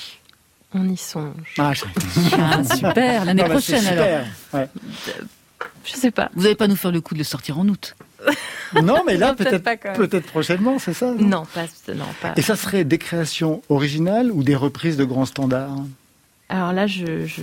[0.73, 1.55] On y songe.
[1.57, 1.73] Ah,
[2.39, 4.25] ah super, l'année prochaine alors.
[4.53, 4.69] Ouais.
[5.83, 6.29] Je sais pas.
[6.35, 7.95] Vous n'allez pas nous faire le coup de le sortir en août
[8.83, 12.33] non, mais là, peut-être peut prochainement, c'est ça non, pas, non, pas.
[12.35, 15.75] Et ça serait des créations originales ou des reprises de grands standards?
[16.49, 17.41] Alors là, je, je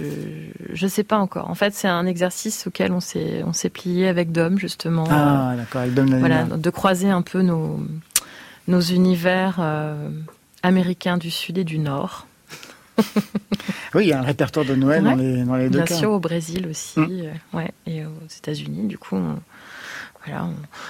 [0.72, 1.50] je sais pas encore.
[1.50, 5.04] En fait, c'est un exercice auquel on s'est on s'est plié avec Dom justement.
[5.10, 7.80] Ah, d'accord, avec Dom Voilà, de croiser un peu nos
[8.68, 10.10] nos univers euh,
[10.62, 12.27] américains du Sud et du Nord.
[13.94, 15.94] oui, il y a un répertoire de Noël dans, les, dans les deux Bien cas.
[15.94, 17.08] sûr, au Brésil aussi, mm.
[17.10, 18.86] euh, ouais, et aux États-Unis.
[18.86, 19.18] Du coup,
[20.24, 20.48] voilà.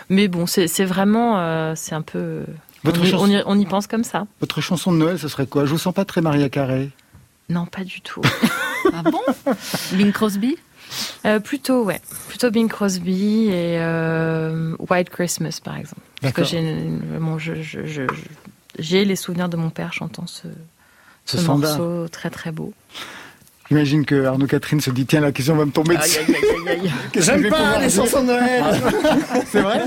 [0.09, 2.45] Mais bon, c'est vraiment, euh, c'est un peu.
[2.85, 4.27] Votre on, y, on, y, pense comme ça.
[4.41, 5.65] Votre chanson de Noël, ce serait quoi?
[5.65, 6.91] Je vous sens pas très Maria Carré.
[7.49, 8.23] Non, pas du tout.
[8.93, 9.21] ah bon?
[9.93, 10.57] Bing Crosby?
[11.27, 12.01] Euh, Plutôt, ouais.
[12.29, 16.03] Plutôt Bing Crosby et euh, White Christmas, par exemple.
[16.21, 16.45] Parce que
[18.79, 20.47] j'ai les souvenirs de mon père chantant ce,
[21.29, 22.73] ce, ce morceau très très beau.
[23.69, 26.21] J'imagine que Arnaud Catherine se dit tiens la question va me tomber dessus.
[27.19, 28.65] J'aime pas les chansons de Noël.
[29.47, 29.85] c'est vrai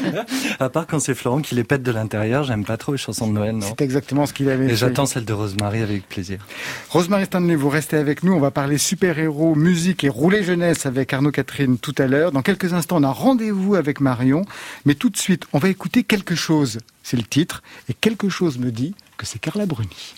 [0.60, 3.26] À part quand c'est Florent qui les pète de l'intérieur, j'aime pas trop les chansons
[3.26, 3.58] de Noël.
[3.62, 4.72] C'est exactement ce qu'il avait.
[4.72, 6.46] Et j'attends celle de Rosemary avec plaisir.
[6.90, 8.34] Rosemary Stanley, vous restez avec nous.
[8.34, 12.32] On va parler super-héros, musique et rouler jeunesse avec Arnaud Catherine tout à l'heure.
[12.32, 14.46] Dans quelques instants, on a rendez-vous avec Marion.
[14.86, 16.78] Mais tout de suite, on va écouter quelque chose.
[17.02, 17.64] C'est le titre.
[17.90, 20.14] Et quelque chose me dit que c'est Carla Bruni.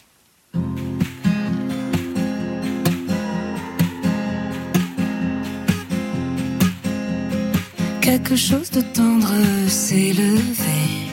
[8.04, 9.34] Quelque chose de tendre
[9.70, 11.08] s'est levé,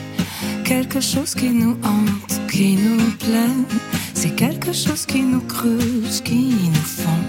[0.65, 3.77] quelque chose qui nous hante, qui nous plaît.
[4.13, 7.23] C'est quelque chose qui nous creuse, qui nous fond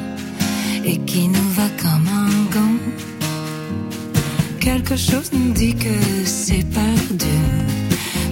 [0.84, 2.80] et qui nous va comme un gant.
[4.58, 7.38] Quelque chose nous dit que c'est perdu,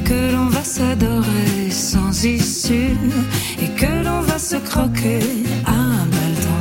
[0.04, 2.96] que l'on va s'adorer sans issue
[3.62, 5.20] et que l'on va se croquer
[5.64, 6.60] à un baldon.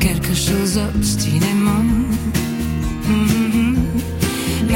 [0.00, 1.84] Quelque chose obstinément.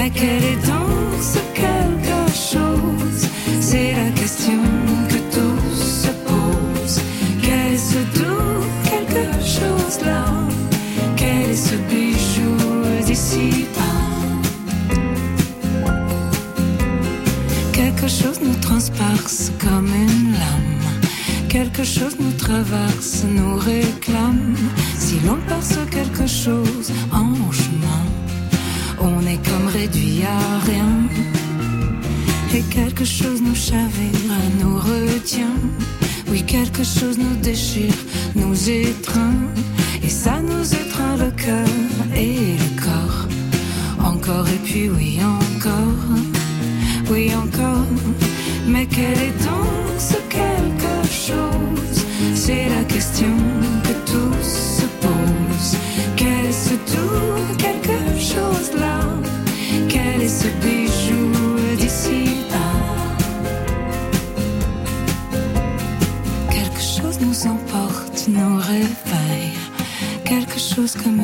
[0.03, 3.29] Mais quel est donc ce quelque chose
[3.61, 4.63] C'est la question
[5.11, 7.03] que tous se posent.
[7.43, 10.25] Quel est ce doux quelque chose là
[11.17, 12.57] Quel est ce bijou
[13.05, 14.51] d'ici bas
[17.73, 20.83] Quelque chose nous transperce comme une lame.
[21.51, 24.57] Quelque chose nous traverse, nous réclame.
[24.97, 28.20] Si l'on perce quelque chose en chemin
[29.01, 30.89] on est comme réduit à rien.
[32.55, 35.57] Et quelque chose nous chavire, nous retient.
[36.29, 37.95] Oui, quelque chose nous déchire,
[38.35, 39.39] nous étreint.
[40.03, 41.69] Et ça nous étreint le cœur
[42.15, 43.27] et le corps.
[44.05, 46.03] Encore et puis oui, encore.
[47.11, 47.87] Oui, encore.
[48.67, 49.90] Mais quel est donc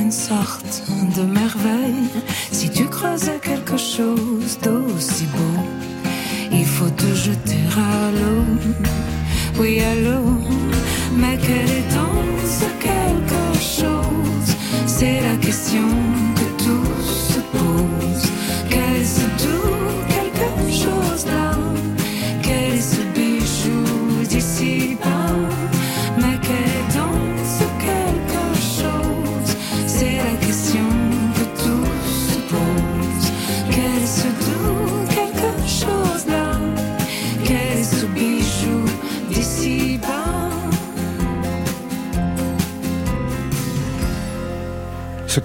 [0.06, 0.84] une sorte
[1.16, 2.08] de merveille.
[2.52, 5.58] Si tu creusais quelque chose d'aussi beau,
[6.52, 8.44] il faut te jeter à l'eau.
[9.58, 10.28] Oui, à l'eau.
[11.20, 14.50] Mais quel est donc ce quelque chose?
[14.86, 15.88] C'est la question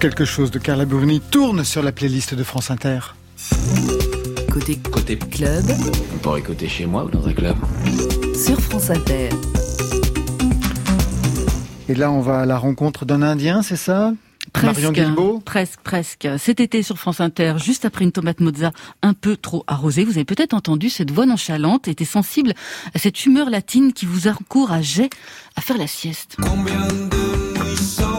[0.02, 2.98] quelque chose de Carla Bruni tourne sur la playlist de France Inter.
[4.52, 5.64] Côté, Côté club,
[6.12, 7.54] On peut écouter chez moi ou dans un club.
[8.34, 9.28] sur France Inter.
[11.88, 14.12] Et là, on va à la rencontre d'un Indien, c'est ça?
[14.60, 16.28] Marion Presque, Guilbeault presque, presque.
[16.36, 20.16] Cet été sur France Inter, juste après une tomate mozza un peu trop arrosée, vous
[20.16, 22.54] avez peut-être entendu cette voix nonchalante, était sensible
[22.92, 25.10] à cette humeur latine qui vous encourageait
[25.54, 26.38] à faire la sieste.
[26.42, 28.11] Combien de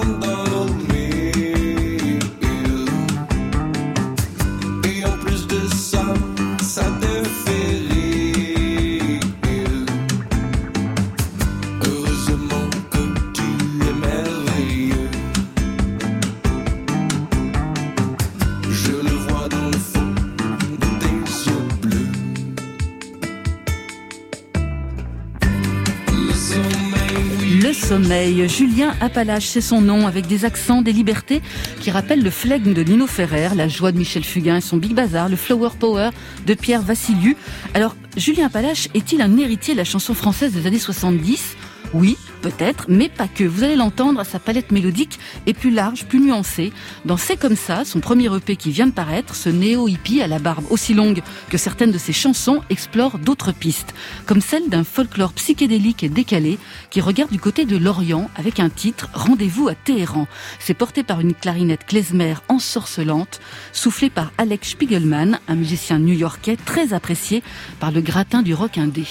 [28.04, 31.42] Julien Appalache, c'est son nom, avec des accents, des libertés
[31.80, 34.94] qui rappellent le flegme de Nino Ferrer, la joie de Michel Fugain et son Big
[34.94, 36.10] Bazar, le Flower Power
[36.46, 37.36] de Pierre Vassiliou.
[37.74, 41.56] Alors, Julien Appalache est-il un héritier de la chanson française des années 70
[41.94, 43.44] Oui, peut-être, mais pas que.
[43.44, 46.74] Vous allez l'entendre, sa palette mélodique est plus large, plus nuancée.
[47.06, 50.40] Dans C'est comme ça, son premier EP qui vient de paraître, ce néo-hippie à la
[50.40, 53.94] barbe aussi longue que certaines de ses chansons explore d'autres pistes,
[54.26, 56.58] comme celle d'un folklore psychédélique et décalé
[56.90, 60.28] qui regarde du côté de l'Orient avec un titre Rendez-vous à Téhéran.
[60.60, 63.40] C'est porté par une clarinette klezmer ensorcelante,
[63.72, 67.44] soufflée par Alex Spiegelman, un musicien new-yorkais très apprécié
[67.80, 69.06] par le gratin du rock indé.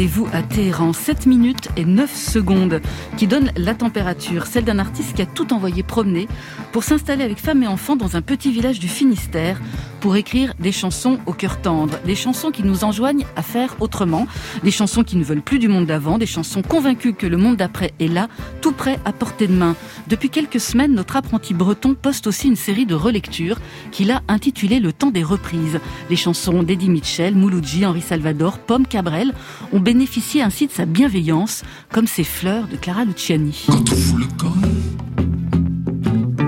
[0.00, 2.80] Rendez-vous à Téhéran, 7 minutes et 9 secondes,
[3.18, 6.26] qui donne la température, celle d'un artiste qui a tout envoyé promener
[6.72, 9.60] pour s'installer avec femme et enfants dans un petit village du Finistère
[10.00, 14.26] pour écrire des chansons au cœur tendre, des chansons qui nous enjoignent à faire autrement,
[14.64, 17.56] des chansons qui ne veulent plus du monde d'avant, des chansons convaincues que le monde
[17.56, 18.28] d'après est là,
[18.62, 19.76] tout prêt à portée de main.
[20.08, 23.58] Depuis quelques semaines, notre apprenti breton poste aussi une série de relectures
[23.92, 25.78] qu'il a intitulée Le temps des reprises.
[26.08, 29.34] Les chansons d'Eddie Mitchell, Mouloudji, Henri Salvador, Pomme Cabrel
[29.72, 33.64] ont bénéficié ainsi de sa bienveillance, comme ces fleurs de Clara Luciani.
[33.66, 34.54] Quand on fout le camp,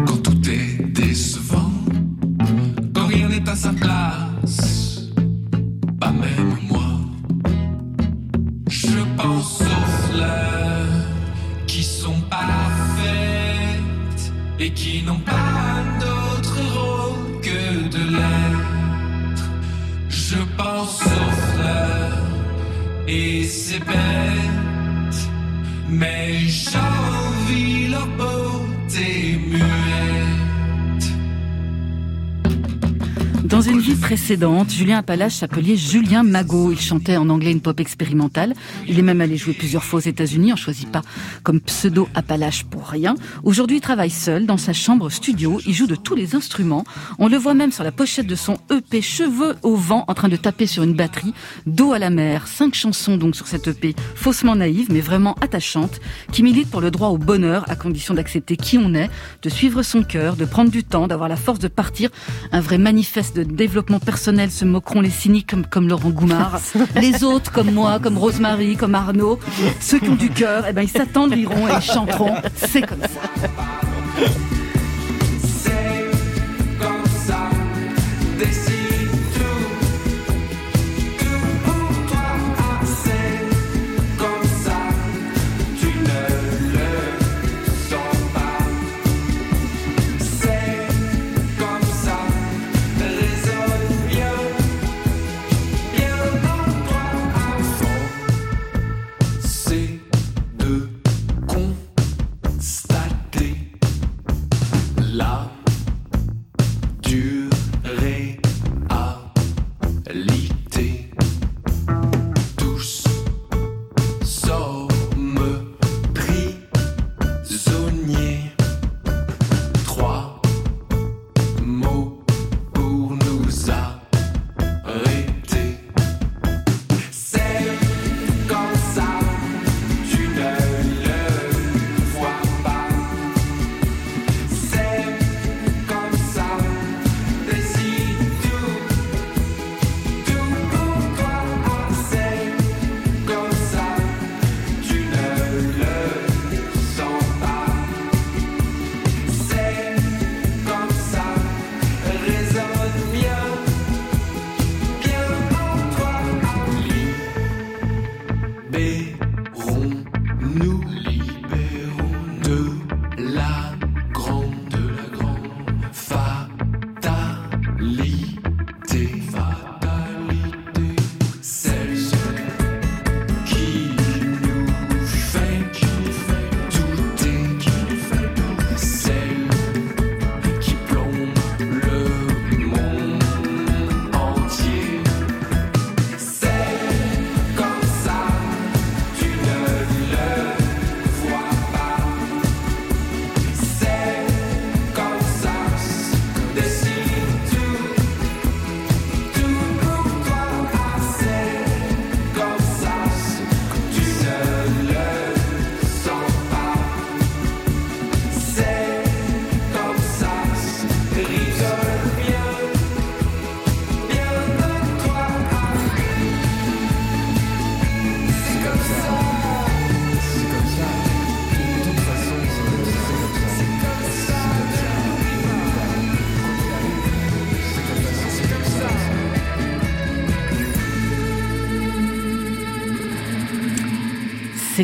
[0.06, 1.72] quand tout est décevant,
[2.94, 5.10] quand rien n'est à sa place,
[5.98, 6.84] pas même moi.
[8.68, 11.04] Je pense aux fleurs
[11.66, 14.24] qui sont parfaites
[14.60, 19.50] et qui n'ont pas d'autre rôle que de l'être.
[20.08, 21.41] Je pense aux fleurs
[23.12, 25.20] et c'est bête,
[25.88, 29.38] mais j'envie leur beauté.
[33.52, 36.72] Dans une vie précédente, Julien Appalache s'appelait Julien Magot.
[36.72, 38.54] Il chantait en anglais une pop expérimentale.
[38.88, 40.54] Il est même allé jouer plusieurs fois aux États-Unis.
[40.54, 41.02] On choisit pas
[41.42, 43.14] comme pseudo Appalache pour rien.
[43.44, 45.60] Aujourd'hui, il travaille seul dans sa chambre studio.
[45.66, 46.84] Il joue de tous les instruments.
[47.18, 50.30] On le voit même sur la pochette de son EP Cheveux au vent en train
[50.30, 51.34] de taper sur une batterie.
[51.66, 52.48] Dos à la mer.
[52.48, 56.00] Cinq chansons donc sur cette EP faussement naïve mais vraiment attachante
[56.32, 59.10] qui milite pour le droit au bonheur à condition d'accepter qui on est,
[59.42, 62.08] de suivre son cœur, de prendre du temps, d'avoir la force de partir.
[62.50, 66.60] Un vrai manifeste de développement personnel se moqueront les cyniques comme, comme Laurent Goumard.
[66.96, 69.38] les autres comme moi, comme Rosemary, comme Arnaud.
[69.80, 72.34] Ceux qui ont du cœur, eh ben, ils s'attendent, liront et ils chanteront.
[72.56, 73.48] C'est comme ça.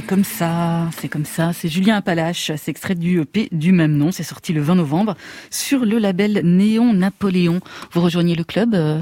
[0.08, 1.52] Comme ça, c'est comme ça.
[1.52, 4.10] C'est Julien Appalache, c'est extrait du EP du même nom.
[4.10, 5.14] C'est sorti le 20 novembre
[5.50, 7.60] sur le label Néon Napoléon.
[7.92, 9.00] Vous rejoignez le club euh,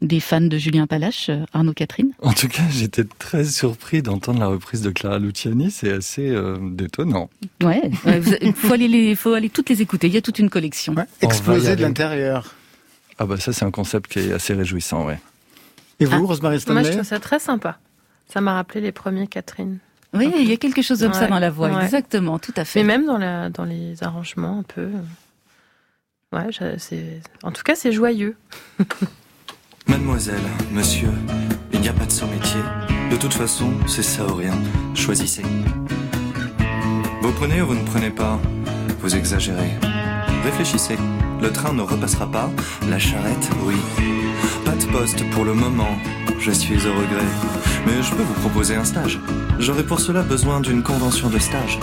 [0.00, 2.12] des fans de Julien Appalache, euh, Arnaud Catherine?
[2.22, 5.70] En tout cas, j'étais très surpris d'entendre la reprise de Clara Luciani.
[5.70, 7.28] C'est assez euh, détonnant.
[7.62, 7.90] Ouais,
[8.40, 10.06] il faut aller les, faut aller toutes les écouter.
[10.06, 10.94] Il y a toute une collection.
[10.94, 12.54] Ouais, exploser de l'intérieur.
[13.18, 15.18] Ah bah ça, c'est un concept qui est assez réjouissant, ouais.
[16.00, 16.26] Et vous, ah.
[16.26, 17.78] Rosemary Stanley Moi, je trouve ça très sympa.
[18.32, 19.78] Ça m'a rappelé les premiers Catherine.
[20.14, 22.82] Oui, il y a quelque chose comme ça dans la voix, exactement, tout à fait.
[22.82, 24.88] Mais même dans, la, dans les arrangements, un peu.
[26.32, 26.48] Ouais,
[26.78, 27.20] c'est.
[27.42, 28.36] En tout cas, c'est joyeux.
[29.86, 30.42] Mademoiselle,
[30.72, 31.10] monsieur,
[31.72, 32.60] il n'y a pas de son métier.
[33.10, 34.54] De toute façon, c'est ça ou rien.
[34.94, 35.44] Choisissez.
[37.22, 38.40] Vous prenez ou vous ne prenez pas?
[39.00, 39.70] Vous exagérez.
[40.42, 40.96] Réfléchissez.
[41.40, 42.50] Le train ne repassera pas.
[42.88, 43.76] La charrette, oui.
[44.76, 45.96] Pas de poste pour le moment.
[46.38, 47.24] Je suis au regret.
[47.86, 49.18] Mais je peux vous proposer un stage.
[49.58, 51.78] J'aurai pour cela besoin d'une convention de stage.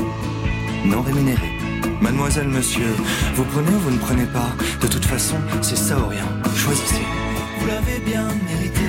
[0.86, 1.58] Non rémunérée.
[2.02, 2.94] Mademoiselle, monsieur,
[3.36, 4.52] vous prenez ou vous ne prenez pas?
[4.82, 6.26] De toute façon, c'est ça ou rien.
[6.56, 7.02] Choisissez.
[7.60, 8.82] Vous l'avez bien mérité.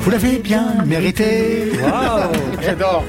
[0.00, 1.72] Vous l'avez bien mérité.
[2.64, 3.04] J'adore.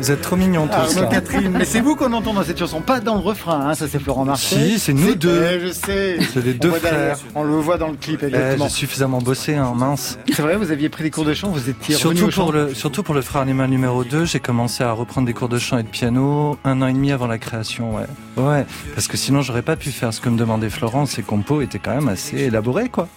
[0.00, 0.98] Vous êtes trop mignons tous.
[0.98, 3.68] Ah, Catherine, mais c'est vous qu'on entend dans cette chanson, pas dans le refrain.
[3.68, 4.56] Hein, ça c'est Florent Marché.
[4.56, 5.60] Si, c'est nous deux.
[5.60, 6.18] je sais.
[6.32, 7.18] C'est les deux frères.
[7.34, 8.68] On le voit dans le clip exactement.
[8.68, 10.18] J'ai suffisamment bossé, hein, mince.
[10.32, 13.02] C'est vrai, vous aviez pris des cours de chant, vous étiez surtout pour le surtout
[13.02, 15.82] pour le frère animal numéro 2, j'ai commencé à reprendre des cours de chant et
[15.82, 18.06] de piano un an et demi avant la création, ouais.
[18.36, 21.06] Ouais, parce que sinon j'aurais pas pu faire ce que me demandait Florent.
[21.06, 23.08] Ses compos étaient quand même assez élaborés, quoi.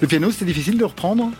[0.00, 1.30] Le piano, c'était difficile de reprendre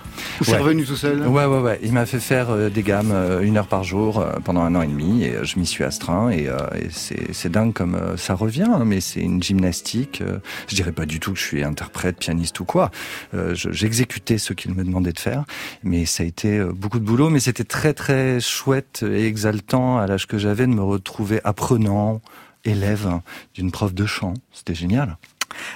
[0.41, 1.79] Ou c'est revenu tout seul Ouais, ouais, ouais.
[1.83, 4.75] Il m'a fait faire euh, des gammes euh, une heure par jour euh, pendant un
[4.75, 6.49] an et demi et je m'y suis astreint et,
[6.91, 10.22] c'est dingue comme ça revient, hein, mais c'est une gymnastique.
[10.68, 12.91] je dirais pas du tout que je suis interprète, pianiste ou quoi.
[13.53, 15.45] J'exécutais ce qu'il me demandait de faire,
[15.83, 20.07] mais ça a été beaucoup de boulot, mais c'était très très chouette et exaltant à
[20.07, 22.20] l'âge que j'avais de me retrouver apprenant,
[22.64, 23.20] élève
[23.55, 24.35] d'une prof de chant.
[24.53, 25.16] C'était génial.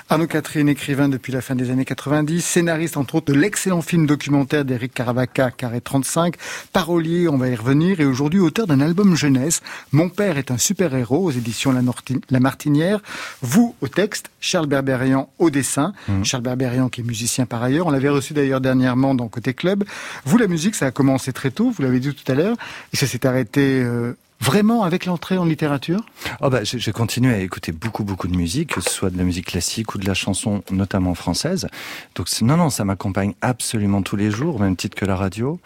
[0.08, 4.06] Arnaud Catherine, écrivain depuis la fin des années 90, scénariste entre autres de l'excellent film
[4.06, 6.34] documentaire d'Éric Caravaca, Carré 35,
[6.72, 9.60] parolier, on va y revenir, et aujourd'hui auteur d'un album jeunesse,
[9.92, 13.00] Mon père est un super-héros aux éditions La, Martinière,
[13.42, 16.24] vous au texte, Charles Berberian au dessin, mmh.
[16.24, 19.84] Charles Berberian qui est musicien par ailleurs, on l'avait reçu d'ailleurs dernièrement dans Côté Club.
[20.24, 22.56] Vous, la musique, ça a commencé très tôt, vous l'avez dit tout à l'heure,
[22.92, 26.00] et ça s'est arrêté euh, Vraiment avec l'entrée en littérature?
[26.40, 29.24] Oh bah, J'ai continué à écouter beaucoup beaucoup de musique, que ce soit de la
[29.24, 31.66] musique classique ou de la chanson, notamment française.
[32.14, 35.58] Donc non, non, ça m'accompagne absolument tous les jours, même titre que la radio.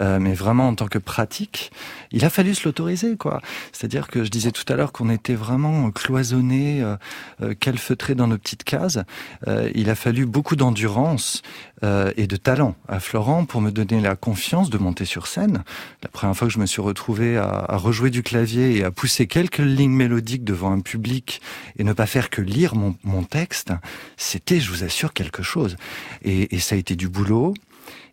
[0.00, 1.70] Euh, mais vraiment en tant que pratique,
[2.10, 3.16] il a fallu se l'autoriser.
[3.16, 3.40] quoi.
[3.72, 6.96] C'est-à-dire que je disais tout à l'heure qu'on était vraiment cloisonnés, euh,
[7.42, 8.98] euh calfeutrés dans nos petites cases.
[9.46, 11.42] Euh, il a fallu beaucoup d'endurance
[11.84, 15.62] euh, et de talent à Florent pour me donner la confiance de monter sur scène.
[16.02, 18.90] La première fois que je me suis retrouvé à, à rejouer du clavier et à
[18.90, 21.42] pousser quelques lignes mélodiques devant un public
[21.78, 23.74] et ne pas faire que lire mon, mon texte,
[24.16, 25.76] c'était, je vous assure, quelque chose.
[26.22, 27.52] Et, et, ça a été du boulot.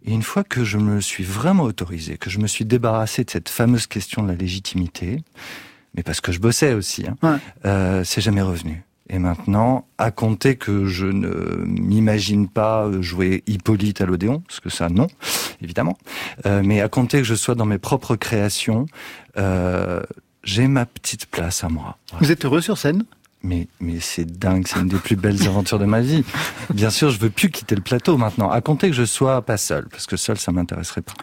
[0.03, 3.29] Et une fois que je me suis vraiment autorisé, que je me suis débarrassé de
[3.29, 5.23] cette fameuse question de la légitimité,
[5.95, 7.37] mais parce que je bossais aussi, hein, ouais.
[7.65, 8.83] euh, c'est jamais revenu.
[9.09, 14.69] Et maintenant, à compter que je ne m'imagine pas jouer Hippolyte à l'Odéon, parce que
[14.69, 15.07] ça, non,
[15.61, 15.97] évidemment,
[16.45, 18.85] euh, mais à compter que je sois dans mes propres créations,
[19.37, 20.01] euh,
[20.43, 21.97] j'ai ma petite place à moi.
[22.19, 23.03] Vous êtes heureux sur scène?
[23.43, 26.23] Mais, mais c'est dingue, c'est une des plus belles aventures de ma vie.
[26.73, 29.57] Bien sûr, je veux plus quitter le plateau maintenant, à compter que je sois pas
[29.57, 31.13] seul, parce que seul, ça m'intéresserait pas.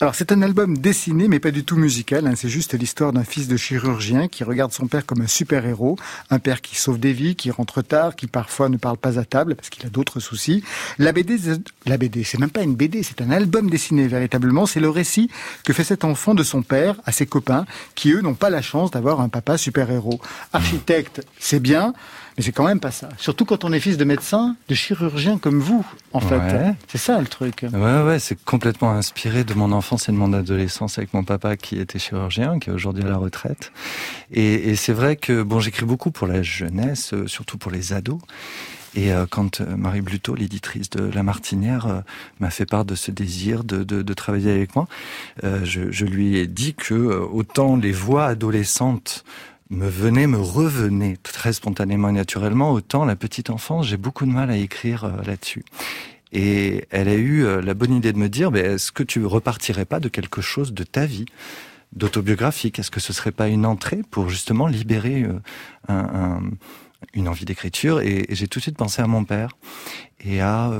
[0.00, 2.26] Alors, c'est un album dessiné, mais pas du tout musical.
[2.26, 2.32] Hein.
[2.34, 5.98] C'est juste l'histoire d'un fils de chirurgien qui regarde son père comme un super-héros,
[6.30, 9.24] un père qui sauve des vies, qui rentre tard, qui parfois ne parle pas à
[9.24, 10.64] table parce qu'il a d'autres soucis.
[10.98, 11.36] La BD,
[11.84, 14.64] la BD, c'est même pas une BD, c'est un album dessiné véritablement.
[14.64, 15.30] C'est le récit
[15.62, 18.62] que fait cet enfant de son père à ses copains, qui eux n'ont pas la
[18.62, 20.20] chance d'avoir un papa super-héros.
[20.54, 21.92] Architecte, c'est bien,
[22.36, 23.08] mais c'est quand même pas ça.
[23.18, 26.40] Surtout quand on est fils de médecin, de chirurgien comme vous, en fait.
[26.86, 27.64] C'est ça le truc.
[27.72, 31.56] Ouais, ouais, c'est complètement inspiré de mon enfance et de mon adolescence avec mon papa
[31.56, 33.72] qui était chirurgien, qui est aujourd'hui à la retraite.
[34.30, 37.92] Et, et c'est vrai que bon, j'écris beaucoup pour la jeunesse, euh, surtout pour les
[37.92, 38.20] ados.
[38.94, 42.02] Et euh, quand euh, Marie Bluto, l'éditrice de La Martinière,
[42.38, 44.86] m'a fait part de ce désir de, de, de travailler avec moi,
[45.42, 49.24] je, je, lui ai dit que autant les voix adolescentes
[49.70, 54.30] me venait, me revenait très spontanément et naturellement, autant la petite enfance, j'ai beaucoup de
[54.30, 55.64] mal à écrire euh, là-dessus.
[56.32, 59.84] Et elle a eu euh, la bonne idée de me dire, est-ce que tu repartirais
[59.84, 61.26] pas de quelque chose de ta vie
[61.92, 62.78] d'autobiographique?
[62.78, 65.40] Est-ce que ce serait pas une entrée pour justement libérer euh,
[65.88, 66.40] un, un,
[67.14, 68.00] une envie d'écriture?
[68.00, 69.50] Et, et j'ai tout de suite pensé à mon père
[70.24, 70.72] et à...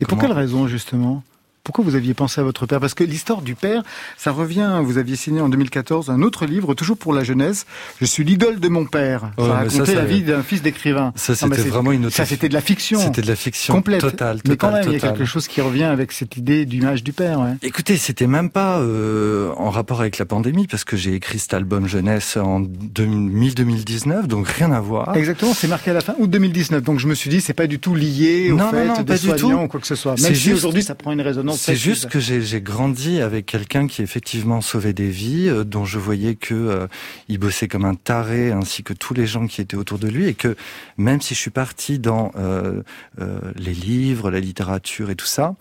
[0.00, 1.22] et pour quelle raison justement?
[1.64, 2.78] Pourquoi vous aviez pensé à votre père?
[2.78, 3.82] Parce que l'histoire du père,
[4.18, 4.80] ça revient.
[4.84, 7.64] Vous aviez signé en 2014 un autre livre, toujours pour la jeunesse.
[8.02, 9.30] Je suis l'idole de mon père.
[9.38, 11.12] Ouais, ça racontait ça, ça- la vie d'un fils d'écrivain.
[11.16, 12.14] Ça, Non, mais c'était vraiment une autre.
[12.16, 13.00] Ça, c'était de la fiction.
[13.00, 14.02] C'était de la fiction complète.
[14.02, 15.16] totale, Mais quand totale, même, il y a totale.
[15.16, 17.40] quelque chose qui revient avec cette idée d'image du père.
[17.40, 17.54] Ouais.
[17.62, 21.54] Écoutez, c'était même pas euh, en rapport avec la pandémie parce que j'ai écrit cet
[21.54, 25.16] album jeunesse en 2000-2019, donc rien à voir.
[25.16, 26.82] Exactement, c'est marqué à la fin août 2019.
[26.82, 28.94] Donc je me suis dit, c'est pas du tout lié au Non, non, fait non,
[28.98, 29.50] des pas du tout.
[29.52, 30.12] ou quoi que ce soit.
[30.20, 31.53] Même si juste- aujourd'hui ça prend une résonance.
[31.56, 35.84] C'est juste que j'ai j'ai grandi avec quelqu'un qui effectivement sauvait des vies, euh, dont
[35.84, 36.86] je voyais que euh,
[37.28, 40.26] il bossait comme un taré, ainsi que tous les gens qui étaient autour de lui,
[40.26, 40.56] et que
[40.96, 42.82] même si je suis parti dans euh,
[43.20, 45.56] euh, les livres, la littérature et tout ça,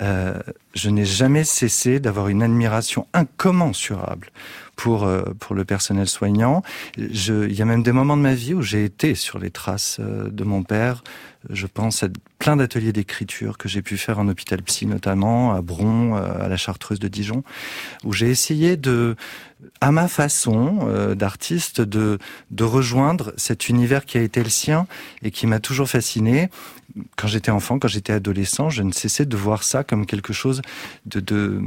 [0.00, 0.34] euh,
[0.74, 4.30] je n'ai jamais cessé d'avoir une admiration incommensurable
[4.76, 6.62] pour euh, pour le personnel soignant.
[6.96, 9.98] Il y a même des moments de ma vie où j'ai été sur les traces
[10.00, 11.02] euh, de mon père.
[11.48, 15.62] Je pense à plein d'ateliers d'écriture que j'ai pu faire en hôpital psy notamment, à
[15.62, 17.44] Bron, à la Chartreuse de Dijon,
[18.04, 19.16] où j'ai essayé de,
[19.80, 22.18] à ma façon d'artiste, de,
[22.50, 24.86] de rejoindre cet univers qui a été le sien
[25.22, 26.50] et qui m'a toujours fasciné.
[27.16, 30.62] Quand j'étais enfant, quand j'étais adolescent, je ne cessais de voir ça comme quelque chose
[31.04, 31.60] de, de,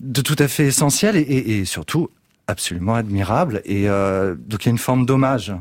[0.00, 2.08] de tout à fait essentiel et, et, et surtout
[2.46, 3.60] absolument admirable.
[3.64, 5.52] Et euh, donc il y a une forme d'hommage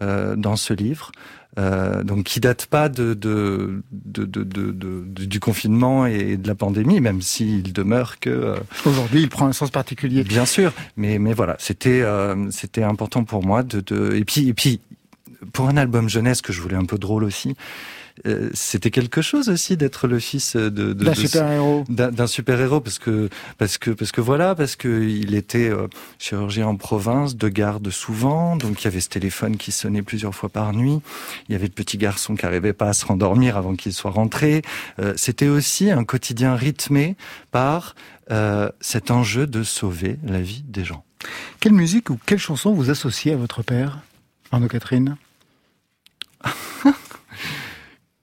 [0.00, 1.10] euh, dans ce livre.
[1.58, 7.20] Euh, donc qui date pas de, de, de, du confinement et de la pandémie, même
[7.20, 8.56] s'il demeure que euh,
[8.86, 10.22] Aujourd'hui, il prend un sens particulier.
[10.22, 14.48] Bien sûr, mais mais voilà, c'était euh, c'était important pour moi de, de et puis
[14.48, 14.80] et puis
[15.52, 17.56] pour un album jeunesse que je voulais un peu drôle aussi,
[18.26, 21.84] euh, c'était quelque chose aussi d'être le fils de, de D'un de- super-héros.
[21.88, 25.86] d'un d'un super-héros parce que parce que parce que voilà parce que il était euh,
[26.18, 30.34] chirurgien en province, de garde souvent, donc il y avait ce téléphone qui sonnait plusieurs
[30.34, 31.00] fois par nuit.
[31.48, 34.10] Il y avait le petit garçon qui arrivait pas à se rendormir avant qu'il soit
[34.10, 34.62] rentré.
[34.98, 37.16] Euh, C'était aussi un quotidien rythmé
[37.50, 37.94] par
[38.30, 41.04] euh, cet enjeu de sauver la vie des gens.
[41.60, 43.98] Quelle musique ou quelle chanson vous associez à votre père,
[44.52, 45.16] Arnaud Catherine?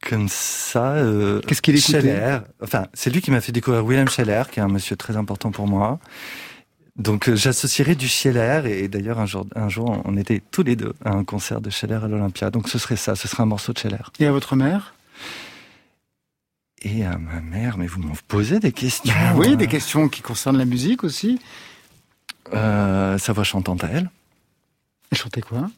[0.07, 4.07] Comme ça, euh, Qu'est-ce qu'il écoutait Scheller, enfin, c'est lui qui m'a fait découvrir William
[4.07, 5.99] Scheller, qui est un monsieur très important pour moi.
[6.95, 10.75] Donc euh, j'associerais du Scheller et d'ailleurs un jour, un jour on était tous les
[10.75, 12.49] deux à un concert de Scheller à l'Olympia.
[12.51, 14.11] Donc ce serait ça, ce serait un morceau de Scheller.
[14.19, 14.95] Et à votre mère?
[16.81, 19.13] Et à ma mère, mais vous m'en posez des questions.
[19.15, 21.39] Ah Oui, des questions qui concernent la musique aussi.
[22.53, 24.09] Euh, sa voix chantante à elle.
[25.11, 25.69] Elle chantait quoi?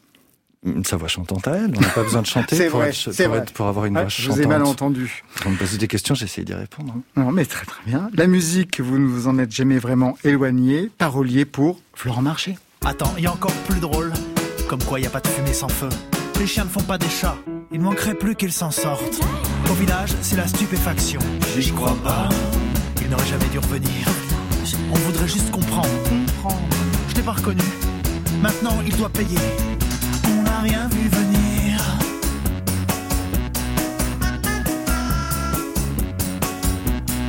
[0.84, 1.72] Sa voix chantante à elle.
[1.78, 3.43] On n'a pas besoin de chanter C'est pour, vrai, être- c'est pour, vrai.
[3.43, 4.36] être- pour avoir une Ah, voix je chantante.
[4.38, 5.24] vous ai mal entendu.
[5.41, 6.93] Quand on me pose des questions, j'essaie d'y répondre.
[6.97, 7.01] hein.
[7.16, 8.10] Non, mais très très bien.
[8.14, 10.91] La musique, vous ne vous en êtes jamais vraiment éloigné.
[10.97, 12.57] Parolier pour Florent Marché.
[12.86, 14.12] Attends, il y a encore plus drôle.
[14.68, 15.89] Comme quoi, il n'y a pas de fumée sans feu.
[16.39, 17.38] Les chiens ne font pas des chats.
[17.72, 19.22] Il ne manquerait plus qu'ils s'en sortent.
[19.70, 21.20] Au village, c'est la stupéfaction.
[21.57, 22.28] J'y crois pas.
[23.01, 23.89] Il n'aurait jamais dû revenir.
[24.91, 25.89] On voudrait juste comprendre.
[27.07, 27.62] Je t'ai pas reconnu.
[28.41, 29.38] Maintenant, il doit payer.
[30.60, 31.82] On n'a rien vu venir.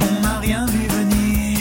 [0.01, 1.59] On n'a rien vu venir.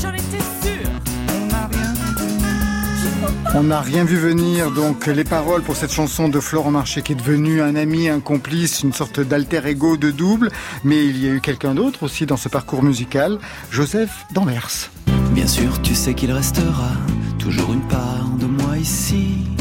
[0.00, 0.88] J'en étais sûr.
[1.28, 3.54] On n'a rien vu venir.
[3.54, 7.12] On n'a rien vu venir, donc les paroles pour cette chanson de Florent Marché qui
[7.12, 10.50] est devenu un ami, un complice, une sorte d'alter ego de double,
[10.84, 13.38] mais il y a eu quelqu'un d'autre aussi dans ce parcours musical,
[13.70, 14.90] Joseph Danvers.
[15.32, 16.92] Bien sûr, tu sais qu'il restera
[17.38, 19.53] toujours une part de moi ici.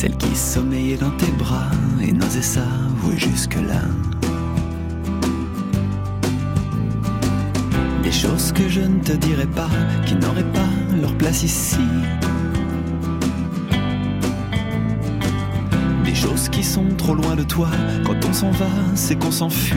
[0.00, 3.82] Celle qui sommeillait dans tes bras et n'osait s'avouer jusque-là.
[8.04, 9.68] Des choses que je ne te dirai pas,
[10.06, 10.68] qui n'auraient pas
[11.00, 11.80] leur place ici.
[16.04, 17.68] Des choses qui sont trop loin de toi,
[18.06, 19.74] quand on s'en va, c'est qu'on s'enfuit.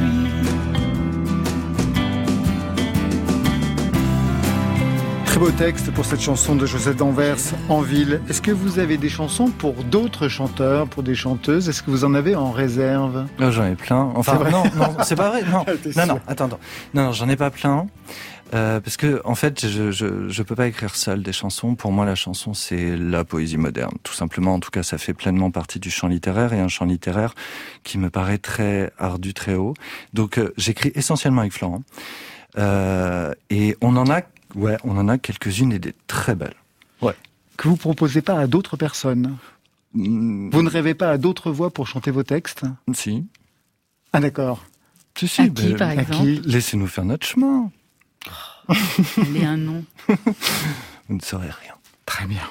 [5.41, 8.21] Beau texte pour cette chanson de Joseph Danvers, En ville.
[8.29, 11.67] Est-ce que vous avez des chansons pour d'autres chanteurs, pour des chanteuses?
[11.67, 13.25] Est-ce que vous en avez en réserve?
[13.39, 14.11] Oh, j'en ai plein.
[14.13, 15.41] Enfin, non, non, c'est pas vrai.
[15.41, 15.65] Non,
[15.95, 16.59] non, non, attends, attends.
[16.93, 17.87] Non, non, j'en ai pas plein.
[18.53, 21.73] Euh, parce que en fait, je, je je peux pas écrire seul des chansons.
[21.73, 24.53] Pour moi, la chanson c'est la poésie moderne, tout simplement.
[24.53, 27.33] En tout cas, ça fait pleinement partie du chant littéraire et un chant littéraire
[27.83, 29.73] qui me paraît très ardu, très haut.
[30.13, 31.81] Donc, euh, j'écris essentiellement avec Florent.
[32.57, 34.21] Euh, et on en a,
[34.55, 36.55] ouais, on en a quelques-unes et des très belles.
[37.01, 37.15] Ouais.
[37.57, 39.37] Que vous proposez pas à d'autres personnes
[39.93, 43.25] Mm, Vous ne rêvez pas à d'autres voix pour chanter vos textes Si.
[44.13, 44.63] Ah d'accord.
[45.17, 46.41] Si, si, À qui, ben, par À exemple qui?
[46.45, 47.69] Laissez-nous faire notre chemin.
[49.17, 49.83] Elle est un nom.
[51.09, 51.73] Vous ne saurez rien.
[52.05, 52.41] Très bien.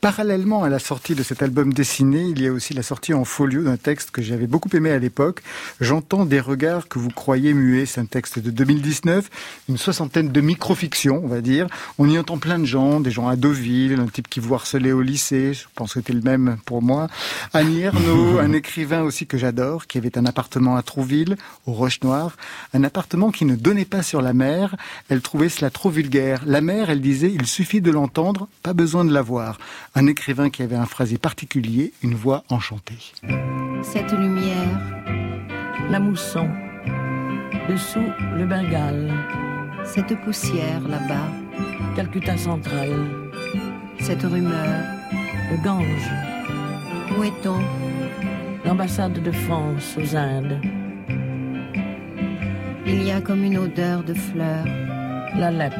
[0.00, 3.24] Parallèlement à la sortie de cet album dessiné, il y a aussi la sortie en
[3.24, 5.42] folio d'un texte que j'avais beaucoup aimé à l'époque.
[5.80, 7.86] J'entends des regards que vous croyez muets.
[7.86, 9.28] C'est un texte de 2019,
[9.68, 11.66] une soixantaine de micro-fictions, on va dire.
[11.98, 14.92] On y entend plein de gens, des gens à Deauville, un type qui vous harcelait
[14.92, 17.08] au lycée, je pense que c'était le même pour moi.
[17.52, 22.00] Annie Ernaux, un écrivain aussi que j'adore, qui avait un appartement à Trouville, au Roche
[22.02, 22.36] Noire.
[22.74, 24.76] Un appartement qui ne donnait pas sur la mer.
[25.08, 26.42] Elle trouvait cela trop vulgaire.
[26.46, 29.58] La mer, elle disait, il suffit de l'entendre, pas besoin de la voir
[29.94, 33.12] un écrivain qui avait un phrasé particulier, une voix enchantée.
[33.82, 34.78] Cette lumière,
[35.90, 36.48] la mousson,
[37.68, 39.12] dessous le Bengale,
[39.84, 41.28] cette poussière là-bas,
[41.96, 42.90] Calcutta central,
[43.98, 44.84] cette rumeur,
[45.50, 46.10] le Gange.
[47.18, 47.58] Où est-on?
[48.64, 50.60] L'ambassade de France aux Indes.
[52.86, 54.66] Il y a comme une odeur de fleurs.
[55.36, 55.76] La lèpre.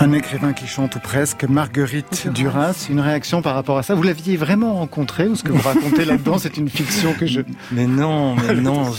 [0.00, 2.86] Un écrivain qui chante ou presque, Marguerite Duras.
[2.90, 3.94] Une réaction par rapport à ça?
[3.94, 7.40] Vous l'aviez vraiment rencontré ou ce que vous racontez là-dedans, c'est une fiction que je...
[7.72, 8.92] Mais non, mais non,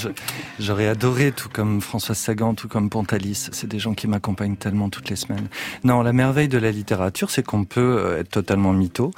[0.60, 3.50] j'aurais adoré, tout comme Françoise Sagan, tout comme Pontalis.
[3.52, 5.48] C'est des gens qui m'accompagnent tellement toutes les semaines.
[5.84, 9.12] Non, la merveille de la littérature, c'est qu'on peut euh, être totalement mytho.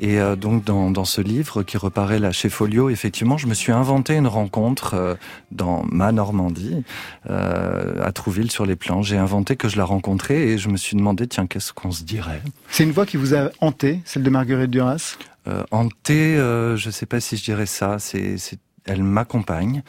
[0.00, 3.54] Et euh, donc, dans, dans, ce livre qui reparaît là chez Folio, effectivement, je me
[3.54, 5.14] suis inventé une rencontre euh,
[5.52, 6.82] dans ma Normandie,
[7.28, 9.02] à Trouville sur les plans.
[9.02, 12.02] J'ai inventé que je la rencontrais et je me suis demandé tiens, qu'est-ce qu'on se
[12.02, 15.16] dirait C'est une voix qui vous a hanté, celle de Marguerite Duras
[15.46, 17.98] euh, Hanté, euh, je ne sais pas si je dirais ça.
[17.98, 18.36] C'est,
[18.88, 19.82] elle m'accompagne.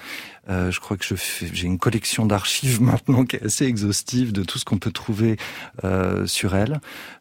[0.49, 4.59] Euh, je crois que j'ai une collection d'archives maintenant qui est assez exhaustive de tout
[4.59, 5.37] ce qu'on peut trouver
[5.83, 6.79] euh, sur elle.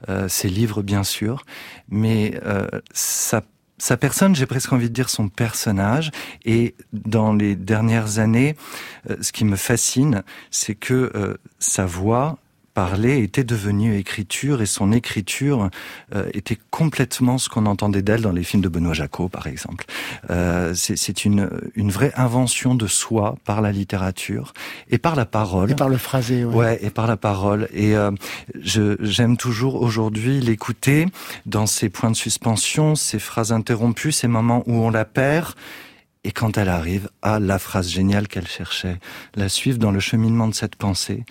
[0.09, 1.45] Euh, ses livres, bien sûr,
[1.89, 2.39] mais
[2.93, 3.43] sa
[3.81, 6.11] sa personne, j'ai presque envie de dire son personnage.
[6.45, 8.57] Et dans les dernières années,
[9.21, 12.39] ce qui me fascine, c'est que sa voix
[13.05, 15.71] était devenue écriture et son écriture
[16.15, 19.85] euh, était complètement ce qu'on entendait d'elle dans les films de Benoît Jacot, par exemple.
[20.31, 24.53] Euh, c'est une, une vraie invention de soi par la littérature
[24.91, 25.71] et par la parole.
[25.71, 26.55] Et par le phrasé, ouais.
[26.55, 27.69] ouais et par la parole.
[27.73, 28.11] Et euh,
[28.55, 31.07] j'aime toujours aujourd'hui l'écouter
[31.47, 35.55] dans ses points de suspension, ses phrases interrompues, ces moments où on la perd
[36.29, 38.99] et quand elle arrive à la phrase géniale qu'elle cherchait,
[39.35, 41.25] la suivre dans le cheminement de cette pensée,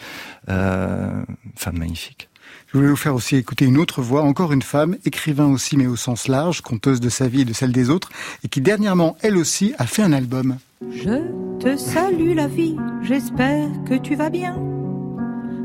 [0.49, 1.21] euh,
[1.55, 2.29] femme magnifique.
[2.65, 5.85] Je voulais vous faire aussi écouter une autre voix, encore une femme, écrivain aussi mais
[5.85, 8.09] au sens large, conteuse de sa vie et de celle des autres,
[8.43, 10.57] et qui dernièrement, elle aussi, a fait un album.
[10.89, 11.29] Je
[11.59, 14.55] te salue la vie, j'espère que tu vas bien.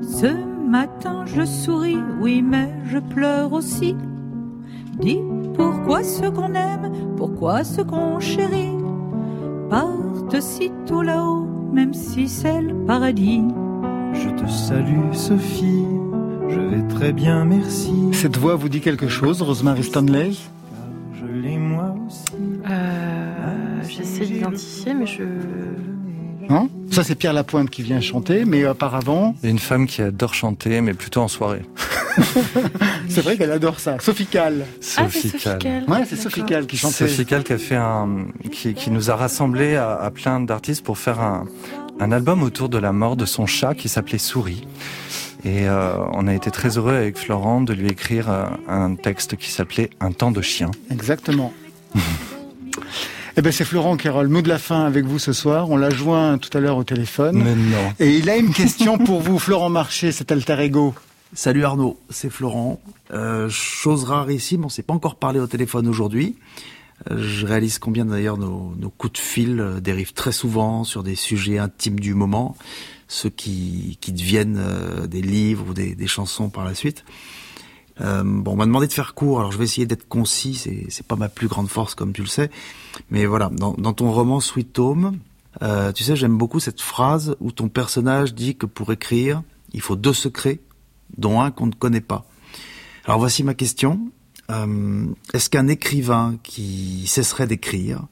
[0.02, 0.26] Ce
[0.68, 3.96] matin je souris, oui mais je pleure aussi.
[5.00, 5.20] Dis
[5.54, 8.81] pourquoi ce qu'on aime, pourquoi ce qu'on chérit
[9.72, 13.40] partent sitôt là-haut, même si c'est le paradis.
[14.12, 15.86] Je te salue, Sophie,
[16.50, 17.94] je vais très bien, merci.
[18.12, 20.32] Cette voix vous dit quelque chose, Rosemary Stanley?
[21.14, 22.34] Je l'ai moi aussi.
[22.70, 25.22] Euh, J'essaie d'identifier, mais je.
[26.50, 29.34] Non Ça, c'est Pierre Lapointe qui vient chanter, mais auparavant.
[29.42, 31.62] Une femme qui adore chanter, mais plutôt en soirée.
[33.08, 33.96] C'est vrai qu'elle adore ça.
[34.00, 34.66] Sophie Cal.
[34.96, 35.06] Ah,
[35.88, 37.08] Ouais, c'est Sophie Cal qui chantait.
[37.08, 40.84] Sophie Cal qui a fait un, qui, qui nous a rassemblés à, à plein d'artistes
[40.84, 41.44] pour faire un,
[42.00, 44.66] un album autour de la mort de son chat qui s'appelait Souris.
[45.44, 49.36] Et euh, on a été très heureux avec Florent de lui écrire euh, un texte
[49.36, 50.70] qui s'appelait Un temps de chien.
[50.90, 51.52] Exactement.
[53.36, 55.70] Eh ben c'est Florent Kérol, mot de la fin avec vous ce soir.
[55.70, 57.42] On l'a joint tout à l'heure au téléphone.
[57.42, 57.92] Mais non.
[57.98, 60.94] Et il a une question pour vous, Florent Marché, cet alter ego.
[61.34, 62.78] Salut Arnaud, c'est Florent.
[63.10, 66.36] Euh, chose rarissime, on s'est pas encore parlé au téléphone aujourd'hui.
[67.10, 71.02] Euh, je réalise combien d'ailleurs nos, nos, coups de fil euh, dérivent très souvent sur
[71.02, 72.54] des sujets intimes du moment,
[73.08, 77.04] ceux qui, qui deviennent euh, des livres ou des, des, chansons par la suite.
[77.98, 81.06] Bon, on m'a demandé de faire court, alors je vais essayer d'être concis, c'est, c'est
[81.06, 82.50] pas ma plus grande force comme tu le sais.
[83.10, 85.18] Mais voilà, dans, dans ton roman Sweet Home,
[85.94, 89.94] tu sais, j'aime beaucoup cette phrase où ton personnage dit que pour écrire, il faut
[89.94, 90.58] deux secrets,
[91.18, 92.24] dont un qu'on ne connaît pas.
[93.04, 94.10] Alors voici ma question.
[94.50, 98.06] Euh, est-ce qu'un écrivain qui cesserait d'écrire,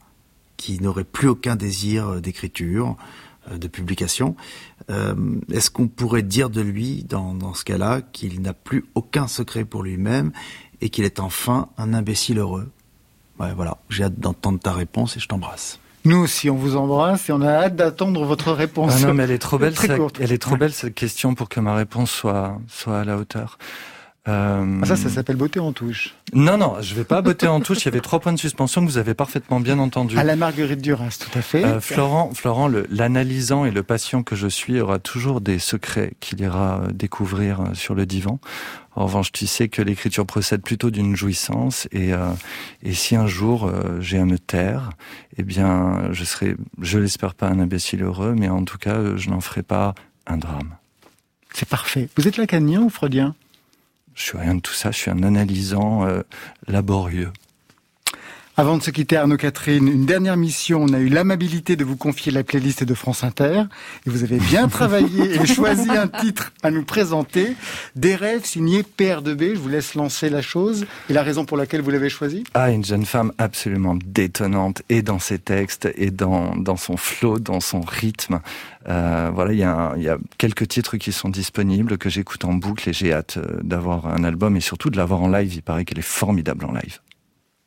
[0.56, 2.96] qui n'aurait plus aucun désir d'écriture,
[3.50, 4.36] euh, de publication,
[4.90, 5.14] euh,
[5.50, 9.82] est-ce qu'on pourrait dire de lui, dans, ce cas-là, qu'il n'a plus aucun secret pour
[9.82, 10.32] lui-même
[10.80, 12.70] et qu'il est enfin un imbécile heureux?
[13.38, 15.80] Voilà, j'ai hâte d'entendre ta réponse et je t'embrasse.
[16.04, 19.02] Nous aussi, on vous embrasse et on a hâte d'attendre votre réponse.
[19.02, 19.74] Ah non, mais elle est trop belle,
[20.20, 23.58] elle est trop belle cette question pour que ma réponse soit soit à la hauteur.
[24.28, 26.14] Euh, Ah, ça, ça s'appelle beauté en touche.
[26.34, 27.78] Non, non, je vais pas botter en touche.
[27.82, 30.18] Il y avait trois points de suspension que vous avez parfaitement bien entendu.
[30.18, 31.64] À la Marguerite Duras, tout à fait.
[31.64, 36.40] Euh, Florent, Florent, l'analysant et le patient que je suis aura toujours des secrets qu'il
[36.40, 38.40] ira euh, découvrir sur le divan.
[38.94, 42.28] En revanche, tu sais que l'écriture procède plutôt d'une jouissance et, euh,
[42.82, 44.90] et si un jour euh, j'ai à me taire,
[45.38, 49.30] eh bien, je serai, je l'espère pas un imbécile heureux, mais en tout cas, je
[49.30, 49.94] n'en ferai pas
[50.26, 50.76] un drame.
[51.54, 52.08] C'est parfait.
[52.16, 53.34] Vous êtes lacanien ou freudien?
[54.14, 54.90] Je suis rien de tout ça.
[54.90, 56.22] Je suis un analysant euh,
[56.66, 57.32] laborieux.
[58.60, 60.82] Avant de se quitter, Arnaud Catherine, une dernière mission.
[60.82, 63.62] On a eu l'amabilité de vous confier la playlist de France Inter.
[64.06, 67.56] Et vous avez bien travaillé et choisi un titre à nous présenter.
[67.96, 69.54] Des rêves signés PR2B.
[69.54, 70.84] Je vous laisse lancer la chose.
[71.08, 75.00] Et la raison pour laquelle vous l'avez choisi Ah, une jeune femme absolument détonnante, et
[75.00, 78.40] dans ses textes, et dans, dans son flow, dans son rythme.
[78.90, 82.44] Euh, voilà, il y, a il y a quelques titres qui sont disponibles, que j'écoute
[82.44, 85.54] en boucle, et j'ai hâte euh, d'avoir un album, et surtout de l'avoir en live.
[85.54, 86.98] Il paraît qu'elle est formidable en live.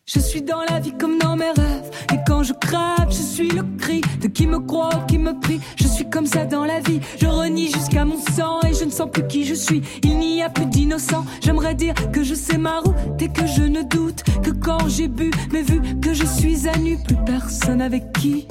[0.05, 1.89] Je suis dans la vie comme dans mes rêves.
[2.13, 5.39] Et quand je crève, je suis le cri de qui me croit ou qui me
[5.39, 5.61] prie.
[5.77, 6.99] Je suis comme ça dans la vie.
[7.21, 9.81] Je renie jusqu'à mon sang et je ne sens plus qui je suis.
[10.03, 11.23] Il n'y a plus d'innocent.
[11.41, 15.07] J'aimerais dire que je sais ma route et que je ne doute que quand j'ai
[15.07, 18.45] bu, mais vu que je suis à nu, plus personne avec qui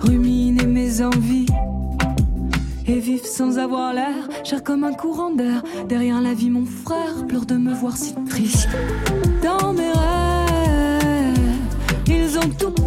[0.00, 1.46] ruminer mes envies.
[2.90, 5.62] Et vivre sans avoir l'air, cher comme un courant d'air.
[5.90, 8.66] Derrière la vie, mon frère pleure de me voir si triste.
[9.42, 11.36] Dans mes rêves,
[12.06, 12.77] ils ont tout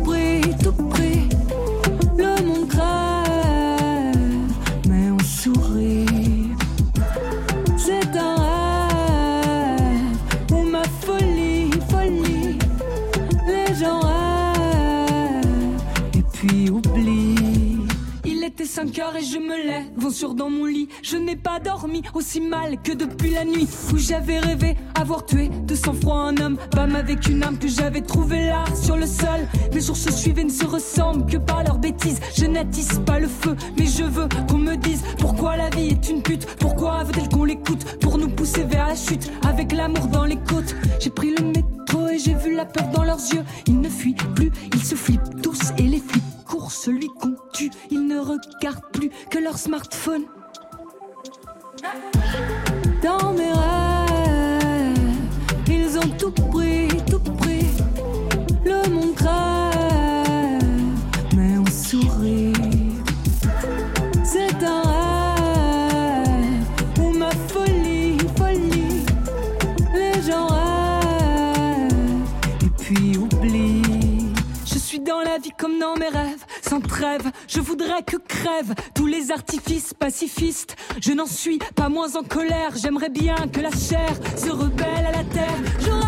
[18.81, 20.87] 5 heures et je me lève, vent sur dans mon lit.
[21.03, 25.49] Je n'ai pas dormi aussi mal que depuis la nuit où j'avais rêvé avoir tué
[25.67, 26.57] de sang-froid un homme.
[26.73, 29.47] Femme avec une âme que j'avais trouvé là sur le sol.
[29.71, 32.19] Mes jours se suivent et ne se ressemblent que par leurs bêtises.
[32.35, 36.09] Je n'attise pas le feu, mais je veux qu'on me dise pourquoi la vie est
[36.09, 36.47] une pute.
[36.57, 40.75] Pourquoi veut-elle qu'on l'écoute pour nous pousser vers la chute avec l'amour dans les côtes?
[40.99, 43.43] J'ai pris le métro et j'ai vu la peur dans leurs yeux.
[43.67, 47.71] Ils ne fuient plus, ils se flippent tous et les flics courent celui qu'on tue.
[47.91, 50.25] Ils ne regardent plus que leur smartphone.
[53.01, 54.97] Dans mes rêves,
[55.69, 56.70] ils ont tout pris.
[75.11, 77.29] Dans la vie comme dans mes rêves, sans trêve.
[77.45, 80.77] Je voudrais que crèvent tous les artifices pacifistes.
[81.01, 82.71] Je n'en suis pas moins en colère.
[82.77, 86.00] J'aimerais bien que la chair se rebelle à la terre.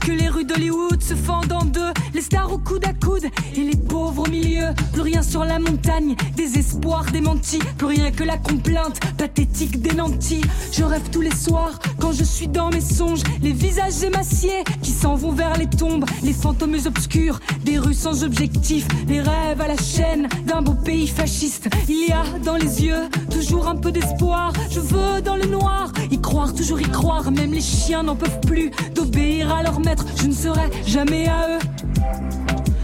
[0.00, 3.60] Que les rues d'Hollywood se fendent en deux, les stars au coude à coude et
[3.60, 4.68] les pauvres au milieu.
[4.92, 7.58] Plus rien sur la montagne, désespoir démenti.
[7.76, 10.42] Plus rien que la complainte pathétique des nantis.
[10.72, 13.22] Je rêve tous les soirs quand je suis dans mes songes.
[13.42, 16.04] Les visages émaciés qui s'en vont vers les tombes.
[16.22, 18.86] Les fantômes obscurs des rues sans objectif.
[19.08, 21.68] Les rêves à la chaîne d'un beau pays fasciste.
[21.88, 24.52] Il y a dans les yeux toujours un peu d'espoir.
[24.70, 27.30] Je veux dans le noir y croire, toujours y croire.
[27.30, 30.04] Même les chiens n'en peuvent plus d'obéir à maître.
[30.16, 31.60] Je ne serai jamais à eux.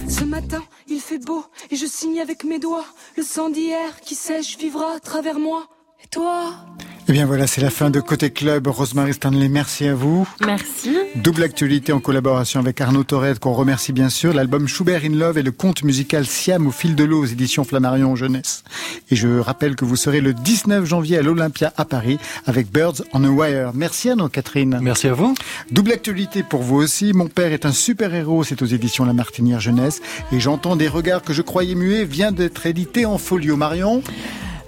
[0.08, 2.84] Ce matin, il fait beau et je signe avec mes doigts.
[3.16, 5.66] Le sang d'hier qui sèche vivra à travers moi.
[6.04, 6.52] Et toi?
[7.06, 8.66] Eh bien voilà, c'est la fin de Côté Club.
[8.66, 10.26] Rosemary Stanley, merci à vous.
[10.40, 10.96] Merci.
[11.16, 14.32] Double actualité en collaboration avec Arnaud Torred, qu'on remercie bien sûr.
[14.32, 17.64] L'album Schubert in Love et le conte musical Siam au fil de l'eau aux éditions
[17.64, 18.64] Flammarion Jeunesse.
[19.10, 23.02] Et je rappelle que vous serez le 19 janvier à l'Olympia à Paris avec Birds
[23.12, 23.72] on a Wire.
[23.74, 24.78] Merci Anne Catherine.
[24.80, 25.34] Merci à vous.
[25.70, 27.12] Double actualité pour vous aussi.
[27.12, 30.00] Mon père est un super-héros, c'est aux éditions La Martinière Jeunesse.
[30.32, 33.58] Et j'entends des regards que je croyais muets, vient d'être édité en folio.
[33.58, 34.02] Marion?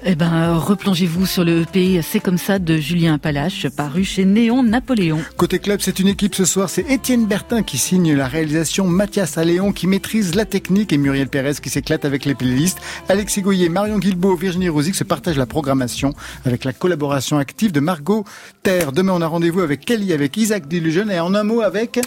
[0.09, 4.62] Eh ben, replongez-vous sur le pays C'est comme ça de Julien Palache, paru chez Néon
[4.62, 5.18] Napoléon.
[5.36, 6.70] Côté club, c'est une équipe ce soir.
[6.70, 11.26] C'est Étienne Bertin qui signe la réalisation, Mathias Alléon qui maîtrise la technique et Muriel
[11.26, 12.78] Pérez qui s'éclate avec les playlists.
[13.09, 17.80] Alexis Goyer, Marion Guilbault, Virginie Rosic se partagent la programmation avec la collaboration active de
[17.80, 18.24] Margot
[18.62, 18.92] Terre.
[18.92, 21.98] Demain, on a rendez-vous avec Kelly, avec Isaac Delusion et en un mot avec...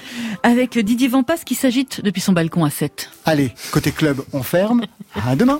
[0.44, 3.10] Avec Didier Vampas qui s'agite depuis son balcon à 7.
[3.26, 4.86] Allez, côté club, on ferme.
[5.28, 5.60] À demain.